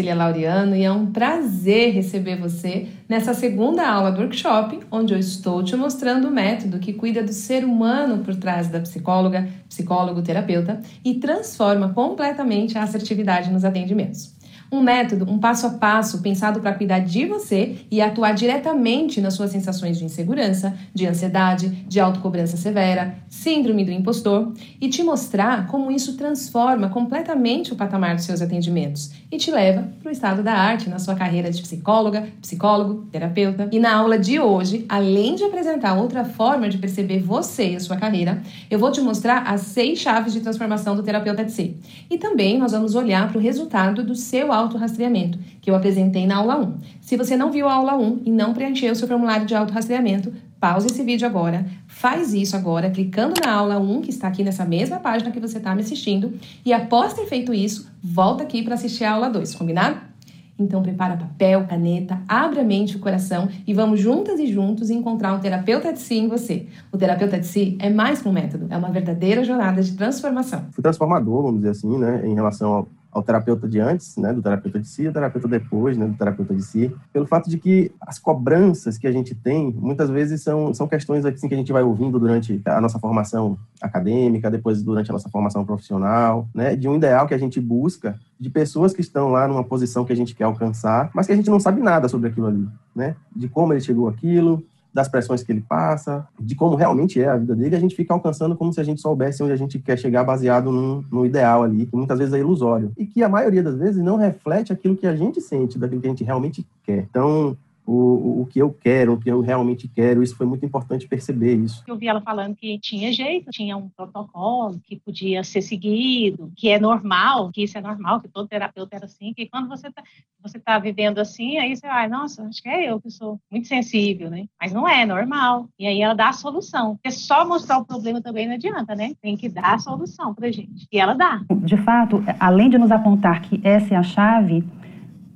Cecília 0.00 0.14
Laureano 0.14 0.74
e 0.74 0.82
é 0.82 0.90
um 0.90 1.12
prazer 1.12 1.92
receber 1.92 2.36
você 2.36 2.86
nessa 3.06 3.34
segunda 3.34 3.86
aula 3.86 4.10
do 4.10 4.22
workshop, 4.22 4.80
onde 4.90 5.12
eu 5.12 5.18
estou 5.18 5.62
te 5.62 5.76
mostrando 5.76 6.26
o 6.26 6.30
método 6.30 6.78
que 6.78 6.94
cuida 6.94 7.22
do 7.22 7.34
ser 7.34 7.66
humano 7.66 8.24
por 8.24 8.34
trás 8.34 8.68
da 8.68 8.80
psicóloga, 8.80 9.46
psicólogo, 9.68 10.22
terapeuta 10.22 10.80
e 11.04 11.16
transforma 11.16 11.90
completamente 11.92 12.78
a 12.78 12.82
assertividade 12.82 13.50
nos 13.50 13.62
atendimentos. 13.62 14.34
Um 14.72 14.80
método, 14.80 15.28
um 15.28 15.38
passo 15.38 15.66
a 15.66 15.70
passo 15.70 16.22
pensado 16.22 16.60
para 16.60 16.74
cuidar 16.74 17.00
de 17.00 17.26
você 17.26 17.78
e 17.90 18.00
atuar 18.00 18.32
diretamente 18.32 19.20
nas 19.20 19.34
suas 19.34 19.50
sensações 19.50 19.98
de 19.98 20.04
insegurança, 20.04 20.74
de 20.94 21.06
ansiedade, 21.06 21.68
de 21.68 21.98
autocobrança 21.98 22.56
severa, 22.56 23.16
síndrome 23.28 23.84
do 23.84 23.90
impostor 23.90 24.52
e 24.80 24.88
te 24.88 25.02
mostrar 25.02 25.66
como 25.66 25.90
isso 25.90 26.16
transforma 26.16 26.88
completamente 26.88 27.72
o 27.72 27.76
patamar 27.76 28.14
dos 28.14 28.24
seus 28.24 28.40
atendimentos 28.40 29.10
e 29.32 29.38
te 29.38 29.50
leva 29.50 29.88
para 30.00 30.08
o 30.08 30.12
estado 30.12 30.42
da 30.42 30.52
arte 30.52 30.88
na 30.88 30.98
sua 30.98 31.14
carreira 31.14 31.50
de 31.50 31.62
psicóloga, 31.62 32.28
psicólogo, 32.40 33.06
terapeuta. 33.10 33.68
E 33.72 33.78
na 33.78 33.94
aula 33.94 34.18
de 34.18 34.38
hoje, 34.38 34.84
além 34.88 35.34
de 35.34 35.44
apresentar 35.44 35.94
outra 35.94 36.24
forma 36.24 36.68
de 36.68 36.78
perceber 36.78 37.20
você 37.20 37.70
e 37.70 37.76
a 37.76 37.80
sua 37.80 37.96
carreira, 37.96 38.42
eu 38.70 38.78
vou 38.78 38.90
te 38.90 39.00
mostrar 39.00 39.42
as 39.48 39.62
seis 39.62 39.98
chaves 39.98 40.32
de 40.32 40.40
transformação 40.40 40.96
do 40.96 41.02
terapeuta 41.02 41.44
de 41.44 41.52
si. 41.52 41.76
E 42.10 42.18
também 42.18 42.58
nós 42.58 42.72
vamos 42.72 42.94
olhar 42.94 43.28
para 43.28 43.38
o 43.38 43.40
resultado 43.40 44.02
do 44.02 44.14
seu 44.14 44.52
autorrastreamento, 44.60 45.38
que 45.60 45.70
eu 45.70 45.74
apresentei 45.74 46.26
na 46.26 46.36
aula 46.36 46.58
1. 46.58 46.74
Se 47.00 47.16
você 47.16 47.36
não 47.36 47.50
viu 47.50 47.68
a 47.68 47.74
aula 47.74 47.96
1 47.96 48.22
e 48.24 48.30
não 48.30 48.54
preencheu 48.54 48.92
o 48.92 48.96
seu 48.96 49.08
formulário 49.08 49.46
de 49.46 49.54
autorrastreamento, 49.54 50.32
pause 50.60 50.88
esse 50.88 51.02
vídeo 51.02 51.26
agora, 51.26 51.66
faz 51.86 52.34
isso 52.34 52.54
agora, 52.54 52.90
clicando 52.90 53.40
na 53.44 53.52
aula 53.52 53.78
1, 53.78 54.02
que 54.02 54.10
está 54.10 54.28
aqui 54.28 54.44
nessa 54.44 54.64
mesma 54.64 55.00
página 55.00 55.30
que 55.30 55.40
você 55.40 55.58
está 55.58 55.74
me 55.74 55.80
assistindo, 55.80 56.34
e 56.64 56.72
após 56.72 57.14
ter 57.14 57.26
feito 57.26 57.54
isso, 57.54 57.90
volta 58.02 58.42
aqui 58.42 58.62
para 58.62 58.74
assistir 58.74 59.04
a 59.04 59.12
aula 59.12 59.30
2, 59.30 59.54
combinado? 59.54 60.10
Então 60.58 60.82
prepara 60.82 61.16
papel, 61.16 61.66
caneta, 61.66 62.20
abre 62.28 62.60
a 62.60 62.64
mente 62.64 62.92
e 62.92 62.96
o 62.96 63.00
coração 63.00 63.48
e 63.66 63.72
vamos 63.72 63.98
juntas 63.98 64.38
e 64.38 64.46
juntos 64.46 64.90
encontrar 64.90 65.32
um 65.32 65.40
terapeuta 65.40 65.90
de 65.90 65.98
si 65.98 66.18
em 66.18 66.28
você. 66.28 66.66
O 66.92 66.98
terapeuta 66.98 67.38
de 67.38 67.46
si 67.46 67.78
é 67.80 67.88
mais 67.88 68.20
que 68.20 68.28
um 68.28 68.32
método, 68.32 68.66
é 68.68 68.76
uma 68.76 68.90
verdadeira 68.90 69.42
jornada 69.42 69.82
de 69.82 69.92
transformação. 69.96 70.66
Fui 70.72 70.82
transformador, 70.82 71.42
vamos 71.42 71.60
dizer 71.60 71.70
assim, 71.70 71.98
né, 71.98 72.22
em 72.26 72.34
relação 72.34 72.74
ao 72.74 72.88
ao 73.12 73.22
terapeuta 73.22 73.68
de 73.68 73.80
antes, 73.80 74.16
né, 74.16 74.32
do 74.32 74.40
terapeuta 74.40 74.78
de 74.78 74.86
si, 74.86 75.06
ao 75.06 75.12
terapeuta 75.12 75.48
depois, 75.48 75.96
né, 75.96 76.06
do 76.06 76.16
terapeuta 76.16 76.54
de 76.54 76.62
si, 76.62 76.94
pelo 77.12 77.26
fato 77.26 77.50
de 77.50 77.58
que 77.58 77.90
as 78.00 78.18
cobranças 78.18 78.96
que 78.96 79.06
a 79.06 79.12
gente 79.12 79.34
tem, 79.34 79.72
muitas 79.72 80.08
vezes 80.10 80.42
são, 80.42 80.72
são 80.72 80.86
questões 80.86 81.24
assim, 81.24 81.48
que 81.48 81.54
a 81.54 81.56
gente 81.56 81.72
vai 81.72 81.82
ouvindo 81.82 82.18
durante 82.18 82.60
a 82.64 82.80
nossa 82.80 82.98
formação 82.98 83.58
acadêmica, 83.80 84.50
depois 84.50 84.82
durante 84.82 85.10
a 85.10 85.12
nossa 85.12 85.28
formação 85.28 85.64
profissional, 85.64 86.48
né, 86.54 86.76
de 86.76 86.88
um 86.88 86.96
ideal 86.96 87.26
que 87.26 87.34
a 87.34 87.38
gente 87.38 87.60
busca, 87.60 88.18
de 88.38 88.48
pessoas 88.48 88.92
que 88.92 89.00
estão 89.00 89.30
lá 89.30 89.48
numa 89.48 89.64
posição 89.64 90.04
que 90.04 90.12
a 90.12 90.16
gente 90.16 90.34
quer 90.34 90.44
alcançar, 90.44 91.10
mas 91.14 91.26
que 91.26 91.32
a 91.32 91.36
gente 91.36 91.50
não 91.50 91.60
sabe 91.60 91.82
nada 91.82 92.08
sobre 92.08 92.28
aquilo 92.28 92.46
ali, 92.46 92.68
né, 92.94 93.16
de 93.34 93.48
como 93.48 93.72
ele 93.72 93.80
chegou 93.80 94.08
aquilo, 94.08 94.62
das 94.92 95.08
pressões 95.08 95.42
que 95.42 95.52
ele 95.52 95.60
passa, 95.60 96.26
de 96.38 96.54
como 96.54 96.74
realmente 96.74 97.20
é 97.20 97.28
a 97.28 97.36
vida 97.36 97.54
dele, 97.54 97.76
a 97.76 97.80
gente 97.80 97.94
fica 97.94 98.12
alcançando 98.12 98.56
como 98.56 98.72
se 98.72 98.80
a 98.80 98.84
gente 98.84 99.00
soubesse 99.00 99.42
onde 99.42 99.52
a 99.52 99.56
gente 99.56 99.78
quer 99.78 99.98
chegar 99.98 100.24
baseado 100.24 100.72
no, 100.72 101.04
no 101.10 101.24
ideal 101.24 101.62
ali, 101.62 101.86
que 101.86 101.96
muitas 101.96 102.18
vezes 102.18 102.34
é 102.34 102.38
ilusório. 102.38 102.92
E 102.98 103.06
que 103.06 103.22
a 103.22 103.28
maioria 103.28 103.62
das 103.62 103.76
vezes 103.76 104.02
não 104.02 104.16
reflete 104.16 104.72
aquilo 104.72 104.96
que 104.96 105.06
a 105.06 105.14
gente 105.14 105.40
sente, 105.40 105.78
daquilo 105.78 106.00
que 106.00 106.06
a 106.06 106.10
gente 106.10 106.24
realmente 106.24 106.66
quer. 106.84 107.06
Então, 107.08 107.56
o, 107.86 108.42
o 108.42 108.46
que 108.46 108.60
eu 108.60 108.72
quero, 108.72 109.14
o 109.14 109.18
que 109.18 109.30
eu 109.30 109.40
realmente 109.40 109.88
quero. 109.88 110.22
Isso 110.22 110.36
foi 110.36 110.46
muito 110.46 110.64
importante 110.64 111.08
perceber 111.08 111.56
isso. 111.56 111.82
Eu 111.86 111.96
vi 111.96 112.08
ela 112.08 112.20
falando 112.20 112.54
que 112.54 112.78
tinha 112.78 113.12
jeito, 113.12 113.50
tinha 113.50 113.76
um 113.76 113.88
protocolo 113.88 114.80
que 114.84 114.96
podia 114.96 115.42
ser 115.42 115.62
seguido, 115.62 116.52
que 116.56 116.68
é 116.68 116.78
normal, 116.78 117.50
que 117.50 117.62
isso 117.62 117.76
é 117.76 117.80
normal, 117.80 118.20
que 118.20 118.28
todo 118.28 118.48
terapeuta 118.48 118.96
era 118.96 119.06
assim, 119.06 119.32
que 119.34 119.46
quando 119.46 119.68
você 119.68 119.88
está 119.88 120.02
você 120.42 120.58
tá 120.58 120.78
vivendo 120.78 121.18
assim, 121.18 121.58
aí 121.58 121.76
você 121.76 121.86
vai, 121.86 122.08
nossa, 122.08 122.42
acho 122.44 122.62
que 122.62 122.68
é 122.68 122.90
eu 122.90 123.00
que 123.00 123.10
sou 123.10 123.38
muito 123.50 123.68
sensível, 123.68 124.30
né? 124.30 124.46
Mas 124.60 124.72
não 124.72 124.88
é, 124.88 125.02
é 125.02 125.06
normal. 125.06 125.68
E 125.78 125.86
aí 125.86 126.00
ela 126.00 126.14
dá 126.14 126.28
a 126.28 126.32
solução. 126.32 126.96
Porque 126.96 127.10
só 127.10 127.46
mostrar 127.46 127.78
o 127.78 127.84
problema 127.84 128.20
também 128.22 128.46
não 128.46 128.54
adianta, 128.54 128.94
né? 128.94 129.12
Tem 129.20 129.36
que 129.36 129.48
dar 129.48 129.74
a 129.74 129.78
solução 129.78 130.34
pra 130.34 130.50
gente. 130.50 130.86
E 130.90 130.98
ela 130.98 131.14
dá. 131.14 131.42
De 131.50 131.76
fato, 131.76 132.22
além 132.38 132.70
de 132.70 132.78
nos 132.78 132.90
apontar 132.90 133.42
que 133.42 133.60
essa 133.62 133.94
é 133.94 133.96
a 133.96 134.02
chave, 134.02 134.64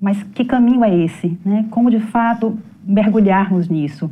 mas 0.04 0.22
que 0.34 0.44
caminho 0.44 0.84
é 0.84 0.94
esse? 0.94 1.38
Né? 1.42 1.66
Como 1.70 1.90
de 1.90 1.98
fato 1.98 2.58
mergulharmos 2.84 3.70
nisso? 3.70 4.10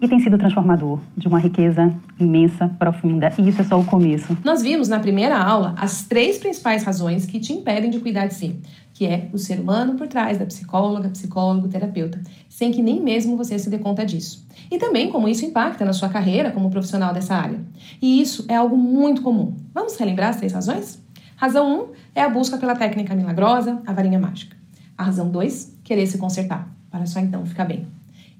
E 0.00 0.06
tem 0.06 0.20
sido 0.20 0.38
transformador, 0.38 1.00
de 1.16 1.26
uma 1.26 1.40
riqueza 1.40 1.92
imensa, 2.18 2.68
profunda. 2.78 3.32
E 3.36 3.48
isso 3.48 3.60
é 3.60 3.64
só 3.64 3.78
o 3.78 3.84
começo. 3.84 4.38
Nós 4.44 4.62
vimos 4.62 4.88
na 4.88 5.00
primeira 5.00 5.36
aula 5.36 5.74
as 5.76 6.04
três 6.04 6.38
principais 6.38 6.84
razões 6.84 7.26
que 7.26 7.40
te 7.40 7.52
impedem 7.52 7.90
de 7.90 7.98
cuidar 7.98 8.28
de 8.28 8.34
si, 8.34 8.60
que 8.94 9.04
é 9.04 9.28
o 9.32 9.38
ser 9.38 9.58
humano 9.58 9.94
por 9.94 10.06
trás 10.06 10.38
da 10.38 10.46
psicóloga, 10.46 11.08
psicólogo, 11.08 11.66
terapeuta, 11.66 12.20
sem 12.48 12.70
que 12.70 12.80
nem 12.80 13.00
mesmo 13.00 13.36
você 13.36 13.58
se 13.58 13.68
dê 13.68 13.78
conta 13.78 14.06
disso. 14.06 14.46
E 14.70 14.78
também 14.78 15.10
como 15.10 15.28
isso 15.28 15.44
impacta 15.44 15.84
na 15.84 15.92
sua 15.92 16.08
carreira 16.08 16.52
como 16.52 16.70
profissional 16.70 17.12
dessa 17.12 17.34
área. 17.34 17.58
E 18.00 18.22
isso 18.22 18.44
é 18.46 18.54
algo 18.54 18.76
muito 18.76 19.22
comum. 19.22 19.56
Vamos 19.74 19.96
relembrar 19.96 20.30
as 20.30 20.36
três 20.36 20.52
razões? 20.52 21.02
Razão 21.36 21.68
1 21.68 21.80
um 21.80 21.86
é 22.14 22.22
a 22.22 22.28
busca 22.28 22.56
pela 22.56 22.76
técnica 22.76 23.16
milagrosa, 23.16 23.82
a 23.84 23.92
varinha 23.92 24.20
mágica. 24.20 24.61
A 25.02 25.04
razão 25.04 25.28
2, 25.28 25.78
querer 25.82 26.06
se 26.06 26.16
consertar, 26.16 26.72
para 26.88 27.06
só 27.06 27.18
então 27.18 27.44
ficar 27.44 27.64
bem. 27.64 27.88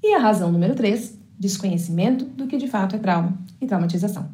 E 0.01 0.15
a 0.15 0.19
razão 0.21 0.53
número 0.53 0.77
3, 0.77 1.19
desconhecimento 1.37 2.25
do 2.25 2.47
que 2.47 2.57
de 2.57 2.69
fato 2.69 2.95
é 2.95 3.01
trauma 3.01 3.37
e 3.61 3.67
traumatização. 3.67 4.29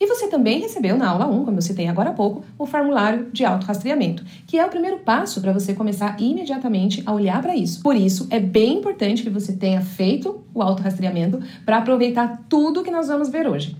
E 0.00 0.04
você 0.04 0.26
também 0.26 0.58
recebeu 0.58 0.98
na 0.98 1.08
aula 1.08 1.28
1, 1.28 1.44
como 1.44 1.58
eu 1.58 1.62
citei 1.62 1.86
agora 1.86 2.10
há 2.10 2.12
pouco, 2.12 2.42
o 2.58 2.66
formulário 2.66 3.30
de 3.32 3.44
autorrastreamento, 3.44 4.24
que 4.48 4.58
é 4.58 4.66
o 4.66 4.68
primeiro 4.68 4.98
passo 4.98 5.40
para 5.40 5.52
você 5.52 5.72
começar 5.72 6.20
imediatamente 6.20 7.04
a 7.06 7.12
olhar 7.12 7.40
para 7.40 7.54
isso. 7.54 7.80
Por 7.84 7.94
isso, 7.94 8.26
é 8.30 8.40
bem 8.40 8.78
importante 8.78 9.22
que 9.22 9.30
você 9.30 9.52
tenha 9.52 9.80
feito 9.80 10.42
o 10.52 10.62
autorrastreamento 10.62 11.40
para 11.64 11.78
aproveitar 11.78 12.46
tudo 12.48 12.82
que 12.82 12.90
nós 12.90 13.06
vamos 13.06 13.28
ver 13.28 13.46
hoje. 13.46 13.76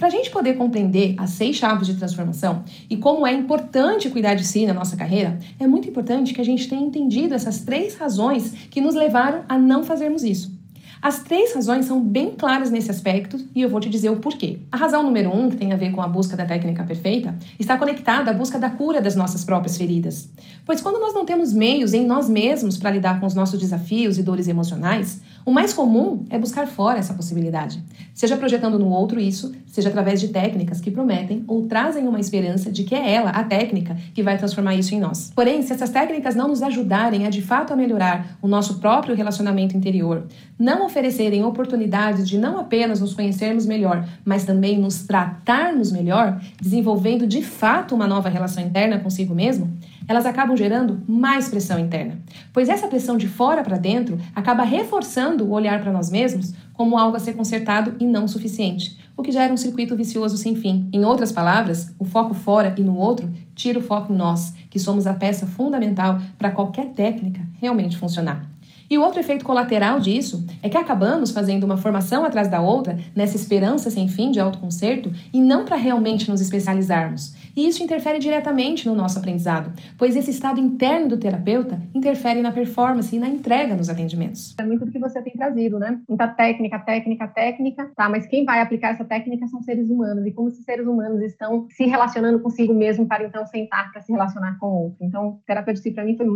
Para 0.00 0.08
a 0.08 0.10
gente 0.10 0.30
poder 0.30 0.54
compreender 0.54 1.14
as 1.18 1.28
seis 1.28 1.56
chaves 1.56 1.86
de 1.86 1.92
transformação 1.92 2.64
e 2.88 2.96
como 2.96 3.26
é 3.26 3.34
importante 3.34 4.08
cuidar 4.08 4.34
de 4.34 4.46
si 4.46 4.64
na 4.64 4.72
nossa 4.72 4.96
carreira, 4.96 5.38
é 5.58 5.66
muito 5.66 5.90
importante 5.90 6.32
que 6.32 6.40
a 6.40 6.44
gente 6.44 6.66
tenha 6.66 6.80
entendido 6.80 7.34
essas 7.34 7.60
três 7.60 7.96
razões 7.96 8.50
que 8.70 8.80
nos 8.80 8.94
levaram 8.94 9.44
a 9.46 9.58
não 9.58 9.84
fazermos 9.84 10.24
isso. 10.24 10.58
As 11.02 11.22
três 11.22 11.54
razões 11.54 11.86
são 11.86 11.98
bem 11.98 12.30
claras 12.30 12.70
nesse 12.70 12.90
aspecto 12.90 13.38
e 13.54 13.60
eu 13.62 13.70
vou 13.70 13.80
te 13.80 13.88
dizer 13.88 14.10
o 14.10 14.16
porquê. 14.16 14.58
A 14.70 14.76
razão 14.76 15.02
número 15.02 15.34
um, 15.34 15.48
que 15.48 15.56
tem 15.56 15.72
a 15.72 15.76
ver 15.76 15.92
com 15.92 16.02
a 16.02 16.08
busca 16.08 16.36
da 16.36 16.44
técnica 16.44 16.84
perfeita, 16.84 17.34
está 17.58 17.78
conectada 17.78 18.30
à 18.30 18.34
busca 18.34 18.58
da 18.58 18.68
cura 18.68 19.00
das 19.00 19.16
nossas 19.16 19.42
próprias 19.42 19.78
feridas. 19.78 20.30
Pois 20.66 20.82
quando 20.82 21.00
nós 21.00 21.14
não 21.14 21.24
temos 21.24 21.54
meios 21.54 21.94
em 21.94 22.06
nós 22.06 22.28
mesmos 22.28 22.76
para 22.76 22.90
lidar 22.90 23.18
com 23.18 23.26
os 23.26 23.34
nossos 23.34 23.58
desafios 23.58 24.18
e 24.18 24.22
dores 24.22 24.46
emocionais, 24.46 25.22
o 25.44 25.50
mais 25.50 25.72
comum 25.72 26.24
é 26.28 26.38
buscar 26.38 26.66
fora 26.66 26.98
essa 26.98 27.14
possibilidade, 27.14 27.82
seja 28.12 28.36
projetando 28.36 28.78
no 28.78 28.90
outro 28.90 29.18
isso, 29.18 29.52
seja 29.66 29.88
através 29.88 30.20
de 30.20 30.28
técnicas 30.28 30.80
que 30.80 30.90
prometem 30.90 31.44
ou 31.46 31.66
trazem 31.66 32.06
uma 32.06 32.20
esperança 32.20 32.70
de 32.70 32.84
que 32.84 32.94
é 32.94 33.14
ela, 33.14 33.30
a 33.30 33.44
técnica, 33.44 33.96
que 34.12 34.22
vai 34.22 34.36
transformar 34.36 34.74
isso 34.74 34.94
em 34.94 35.00
nós. 35.00 35.32
Porém, 35.34 35.62
se 35.62 35.72
essas 35.72 35.90
técnicas 35.90 36.34
não 36.34 36.48
nos 36.48 36.62
ajudarem 36.62 37.26
a 37.26 37.30
de 37.30 37.40
fato 37.40 37.72
a 37.72 37.76
melhorar 37.76 38.36
o 38.42 38.48
nosso 38.48 38.78
próprio 38.78 39.14
relacionamento 39.14 39.76
interior, 39.76 40.26
não 40.58 40.84
oferecerem 40.84 41.44
oportunidades 41.44 42.28
de 42.28 42.36
não 42.36 42.58
apenas 42.58 43.00
nos 43.00 43.14
conhecermos 43.14 43.64
melhor, 43.64 44.06
mas 44.24 44.44
também 44.44 44.78
nos 44.78 45.04
tratarmos 45.04 45.90
melhor, 45.90 46.40
desenvolvendo 46.60 47.26
de 47.26 47.42
fato 47.42 47.94
uma 47.94 48.06
nova 48.06 48.28
relação 48.28 48.62
interna 48.62 48.98
consigo 48.98 49.34
mesmo, 49.34 49.70
elas 50.10 50.26
acabam 50.26 50.56
gerando 50.56 51.00
mais 51.06 51.48
pressão 51.48 51.78
interna. 51.78 52.18
Pois 52.52 52.68
essa 52.68 52.88
pressão 52.88 53.16
de 53.16 53.28
fora 53.28 53.62
para 53.62 53.78
dentro 53.78 54.18
acaba 54.34 54.64
reforçando 54.64 55.44
o 55.44 55.52
olhar 55.52 55.80
para 55.80 55.92
nós 55.92 56.10
mesmos 56.10 56.52
como 56.72 56.98
algo 56.98 57.16
a 57.16 57.20
ser 57.20 57.34
consertado 57.34 57.94
e 58.00 58.04
não 58.04 58.26
suficiente, 58.26 58.98
o 59.16 59.22
que 59.22 59.30
gera 59.30 59.52
um 59.52 59.56
circuito 59.56 59.94
vicioso 59.94 60.36
sem 60.36 60.56
fim. 60.56 60.88
Em 60.92 61.04
outras 61.04 61.30
palavras, 61.30 61.94
o 61.96 62.04
foco 62.04 62.34
fora 62.34 62.74
e 62.76 62.82
no 62.82 62.96
outro 62.96 63.30
tira 63.54 63.78
o 63.78 63.82
foco 63.82 64.12
em 64.12 64.16
nós, 64.16 64.52
que 64.68 64.80
somos 64.80 65.06
a 65.06 65.14
peça 65.14 65.46
fundamental 65.46 66.20
para 66.36 66.50
qualquer 66.50 66.86
técnica 66.86 67.40
realmente 67.60 67.96
funcionar. 67.96 68.50
E 68.90 68.98
o 68.98 69.02
outro 69.02 69.20
efeito 69.20 69.44
colateral 69.44 70.00
disso 70.00 70.44
é 70.60 70.68
que 70.68 70.76
acabamos 70.76 71.30
fazendo 71.30 71.62
uma 71.62 71.76
formação 71.76 72.24
atrás 72.24 72.48
da 72.48 72.60
outra 72.60 72.98
nessa 73.14 73.36
esperança 73.36 73.88
sem 73.88 74.08
fim 74.08 74.32
de 74.32 74.40
autoconcerto 74.40 75.12
e 75.32 75.40
não 75.40 75.64
para 75.64 75.76
realmente 75.76 76.28
nos 76.28 76.40
especializarmos. 76.40 77.36
E 77.56 77.68
isso 77.68 77.84
interfere 77.84 78.18
diretamente 78.18 78.88
no 78.88 78.96
nosso 78.96 79.16
aprendizado, 79.16 79.72
pois 79.96 80.16
esse 80.16 80.32
estado 80.32 80.58
interno 80.58 81.10
do 81.10 81.18
terapeuta 81.18 81.80
interfere 81.94 82.42
na 82.42 82.50
performance 82.50 83.14
e 83.14 83.20
na 83.20 83.28
entrega 83.28 83.76
nos 83.76 83.88
atendimentos. 83.88 84.56
É 84.58 84.64
muito 84.64 84.84
do 84.84 84.90
que 84.90 84.98
você 84.98 85.22
tem 85.22 85.34
trazido, 85.34 85.78
né? 85.78 86.00
Muita 86.08 86.26
técnica, 86.26 86.80
técnica, 86.80 87.28
técnica, 87.28 87.92
tá? 87.94 88.08
Mas 88.08 88.26
quem 88.26 88.44
vai 88.44 88.60
aplicar 88.60 88.88
essa 88.88 89.04
técnica 89.04 89.46
são 89.46 89.62
seres 89.62 89.88
humanos. 89.88 90.26
E 90.26 90.32
como 90.32 90.48
esses 90.48 90.64
seres 90.64 90.88
humanos 90.88 91.22
estão 91.22 91.68
se 91.70 91.84
relacionando 91.84 92.40
consigo 92.40 92.74
mesmo 92.74 93.06
para 93.06 93.24
então 93.24 93.46
sentar 93.46 93.92
para 93.92 94.02
se 94.02 94.10
relacionar 94.10 94.58
com 94.58 94.66
o 94.66 94.82
outro. 94.84 94.98
Então, 95.00 95.38
terapia 95.46 95.74
de 95.74 95.80
si 95.80 95.92
para 95.92 96.04
mim 96.04 96.16
foi 96.16 96.26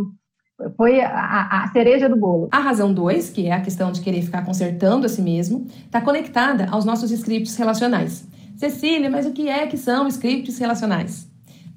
foi 0.77 1.01
a, 1.01 1.63
a, 1.63 1.71
cereja 1.71 2.07
do 2.07 2.15
bolo. 2.15 2.47
A 2.51 2.59
razão 2.59 2.93
2, 2.93 3.29
que 3.29 3.47
é 3.47 3.53
a 3.53 3.61
questão 3.61 3.91
de 3.91 4.01
querer 4.01 4.21
ficar 4.21 4.45
consertando 4.45 5.05
a 5.05 5.09
si 5.09 5.21
mesmo, 5.21 5.67
está 5.85 5.99
conectada 5.99 6.67
aos 6.71 6.85
nossos 6.85 7.11
scripts 7.11 7.55
relacionais. 7.57 8.25
Cecília, 8.55 9.09
mas 9.09 9.25
o 9.25 9.31
que 9.31 9.49
é 9.49 9.67
que 9.67 9.77
são 9.77 10.07
scripts 10.07 10.57
relacionais? 10.57 11.27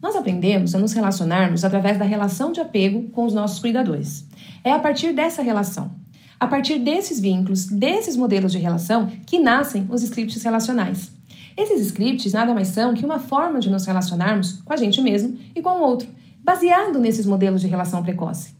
Nós 0.00 0.14
aprendemos 0.14 0.76
a 0.76 0.78
nos 0.78 0.92
relacionarmos 0.92 1.64
através 1.64 1.98
da 1.98 2.04
relação 2.04 2.52
de 2.52 2.60
apego 2.60 3.08
com 3.10 3.24
os 3.24 3.34
nossos 3.34 3.58
cuidadores. 3.58 4.24
É 4.62 4.70
a 4.70 4.78
partir 4.78 5.12
dessa 5.12 5.42
relação, 5.42 5.90
a 6.38 6.46
partir 6.46 6.78
desses 6.78 7.18
vínculos, 7.18 7.66
desses 7.66 8.16
modelos 8.16 8.52
de 8.52 8.58
relação, 8.58 9.08
que 9.26 9.40
nascem 9.40 9.88
os 9.90 10.04
scripts 10.04 10.40
relacionais. 10.44 11.10
Esses 11.56 11.80
scripts 11.80 12.32
nada 12.32 12.54
mais 12.54 12.68
são 12.68 12.94
que 12.94 13.04
uma 13.04 13.18
forma 13.18 13.58
de 13.58 13.68
nos 13.68 13.86
relacionarmos 13.86 14.62
com 14.62 14.72
a 14.72 14.76
gente 14.76 15.00
mesmo 15.00 15.36
e 15.52 15.60
com 15.60 15.70
o 15.70 15.82
outro, 15.82 16.08
baseado 16.44 17.00
nesses 17.00 17.26
modelos 17.26 17.60
de 17.60 17.66
relação 17.66 18.00
precoce. 18.00 18.57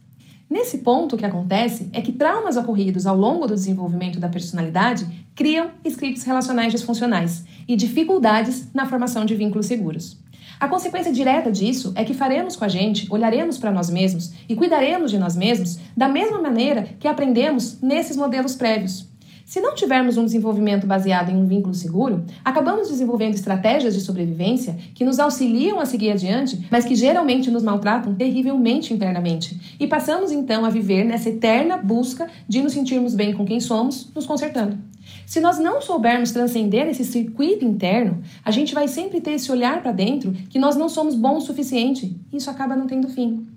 Nesse 0.49 0.79
ponto, 0.79 1.15
o 1.15 1.17
que 1.17 1.25
acontece 1.25 1.89
é 1.93 2.01
que 2.01 2.11
traumas 2.11 2.57
ocorridos 2.57 3.05
ao 3.05 3.15
longo 3.15 3.45
do 3.45 3.53
desenvolvimento 3.53 4.19
da 4.19 4.27
personalidade 4.27 5.05
criam 5.35 5.69
scripts 5.85 6.23
relacionais 6.23 6.71
disfuncionais 6.71 7.45
e 7.67 7.75
dificuldades 7.75 8.73
na 8.73 8.87
formação 8.87 9.25
de 9.25 9.35
vínculos 9.35 9.67
seguros. 9.67 10.17
A 10.59 10.67
consequência 10.67 11.13
direta 11.13 11.51
disso 11.51 11.93
é 11.95 12.03
que 12.03 12.13
faremos 12.13 12.55
com 12.55 12.65
a 12.65 12.67
gente, 12.67 13.07
olharemos 13.09 13.57
para 13.57 13.71
nós 13.71 13.89
mesmos 13.89 14.33
e 14.49 14.55
cuidaremos 14.55 15.11
de 15.11 15.19
nós 15.19 15.35
mesmos 15.35 15.79
da 15.95 16.09
mesma 16.09 16.41
maneira 16.41 16.89
que 16.99 17.07
aprendemos 17.07 17.79
nesses 17.79 18.17
modelos 18.17 18.55
prévios. 18.55 19.08
Se 19.49 19.59
não 19.59 19.73
tivermos 19.73 20.15
um 20.15 20.25
desenvolvimento 20.25 20.85
baseado 20.85 21.31
em 21.31 21.35
um 21.35 21.47
vínculo 21.47 21.73
seguro, 21.73 22.23
acabamos 22.45 22.87
desenvolvendo 22.87 23.33
estratégias 23.33 23.95
de 23.95 24.01
sobrevivência 24.01 24.77
que 24.93 25.03
nos 25.03 25.19
auxiliam 25.19 25.79
a 25.79 25.87
seguir 25.87 26.11
adiante, 26.11 26.67
mas 26.69 26.85
que 26.85 26.93
geralmente 26.93 27.49
nos 27.49 27.63
maltratam 27.63 28.13
terrivelmente 28.13 28.93
internamente. 28.93 29.75
E 29.79 29.87
passamos 29.87 30.31
então 30.31 30.65
a 30.65 30.69
viver 30.69 31.03
nessa 31.03 31.29
eterna 31.29 31.77
busca 31.77 32.27
de 32.47 32.61
nos 32.61 32.73
sentirmos 32.73 33.15
bem 33.15 33.33
com 33.33 33.43
quem 33.43 33.59
somos, 33.59 34.11
nos 34.13 34.27
consertando. 34.27 34.77
Se 35.25 35.39
nós 35.39 35.57
não 35.57 35.81
soubermos 35.81 36.31
transcender 36.31 36.87
esse 36.87 37.03
circuito 37.03 37.65
interno, 37.65 38.21
a 38.45 38.51
gente 38.51 38.75
vai 38.75 38.87
sempre 38.87 39.19
ter 39.19 39.31
esse 39.31 39.51
olhar 39.51 39.81
para 39.81 39.91
dentro 39.91 40.31
que 40.31 40.59
nós 40.59 40.75
não 40.75 40.87
somos 40.87 41.15
bons 41.15 41.45
o 41.45 41.47
suficiente. 41.47 42.15
Isso 42.31 42.51
acaba 42.51 42.75
não 42.75 42.85
tendo 42.85 43.09
fim. 43.09 43.47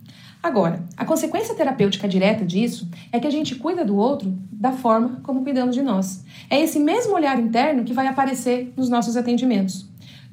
Agora, 0.43 0.83
a 0.97 1.05
consequência 1.05 1.55
terapêutica 1.55 2.09
direta 2.09 2.45
disso 2.45 2.89
é 3.13 3.21
que 3.21 3.29
a 3.29 3.31
gente 3.31 3.55
cuida 3.55 3.85
do 3.85 3.97
outro 3.97 4.37
da 4.51 4.73
forma 4.73 5.21
como 5.23 5.45
cuidamos 5.45 5.73
de 5.73 5.83
nós. 5.83 6.25
É 6.51 6.61
esse 6.61 6.81
mesmo 6.81 7.15
olhar 7.15 7.39
interno 7.39 7.85
que 7.85 7.93
vai 7.93 8.09
aparecer 8.09 8.73
nos 8.77 8.89
nossos 8.89 9.17
atendimentos. 9.17 9.87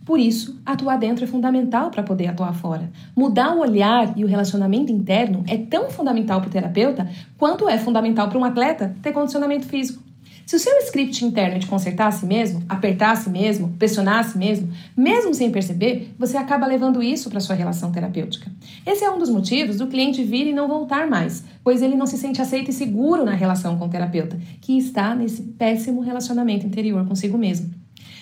Por 0.03 0.19
isso, 0.19 0.59
atuar 0.65 0.97
dentro 0.97 1.23
é 1.23 1.27
fundamental 1.27 1.91
para 1.91 2.01
poder 2.01 2.25
atuar 2.25 2.55
fora. 2.55 2.89
Mudar 3.15 3.55
o 3.55 3.59
olhar 3.59 4.17
e 4.17 4.23
o 4.23 4.27
relacionamento 4.27 4.91
interno 4.91 5.43
é 5.47 5.55
tão 5.55 5.91
fundamental 5.91 6.41
para 6.41 6.47
o 6.47 6.51
terapeuta 6.51 7.07
quanto 7.37 7.69
é 7.69 7.77
fundamental 7.77 8.27
para 8.27 8.39
um 8.39 8.43
atleta 8.43 8.95
ter 9.03 9.11
condicionamento 9.11 9.67
físico. 9.67 10.08
Se 10.49 10.55
o 10.55 10.59
seu 10.59 10.79
script 10.79 11.23
interno 11.23 11.59
de 11.59 11.67
consertar 11.67 12.25
mesmo, 12.25 12.63
apertar 12.67 13.29
mesmo, 13.29 13.69
pressionar 13.77 14.35
mesmo, 14.35 14.67
mesmo 14.97 15.31
sem 15.31 15.51
perceber, 15.51 16.11
você 16.17 16.37
acaba 16.37 16.65
levando 16.65 17.03
isso 17.03 17.29
para 17.29 17.39
sua 17.39 17.53
relação 17.53 17.91
terapêutica. 17.91 18.51
Esse 18.83 19.03
é 19.03 19.11
um 19.11 19.19
dos 19.19 19.29
motivos 19.29 19.77
do 19.77 19.85
cliente 19.85 20.23
vir 20.23 20.47
e 20.47 20.51
não 20.51 20.67
voltar 20.67 21.07
mais, 21.07 21.43
pois 21.63 21.83
ele 21.83 21.95
não 21.95 22.07
se 22.07 22.17
sente 22.17 22.41
aceito 22.41 22.71
e 22.71 22.73
seguro 22.73 23.23
na 23.23 23.35
relação 23.35 23.77
com 23.77 23.85
o 23.85 23.89
terapeuta, 23.89 24.39
que 24.59 24.75
está 24.75 25.13
nesse 25.13 25.43
péssimo 25.43 26.01
relacionamento 26.01 26.65
interior 26.65 27.07
consigo 27.07 27.37
mesmo. 27.37 27.69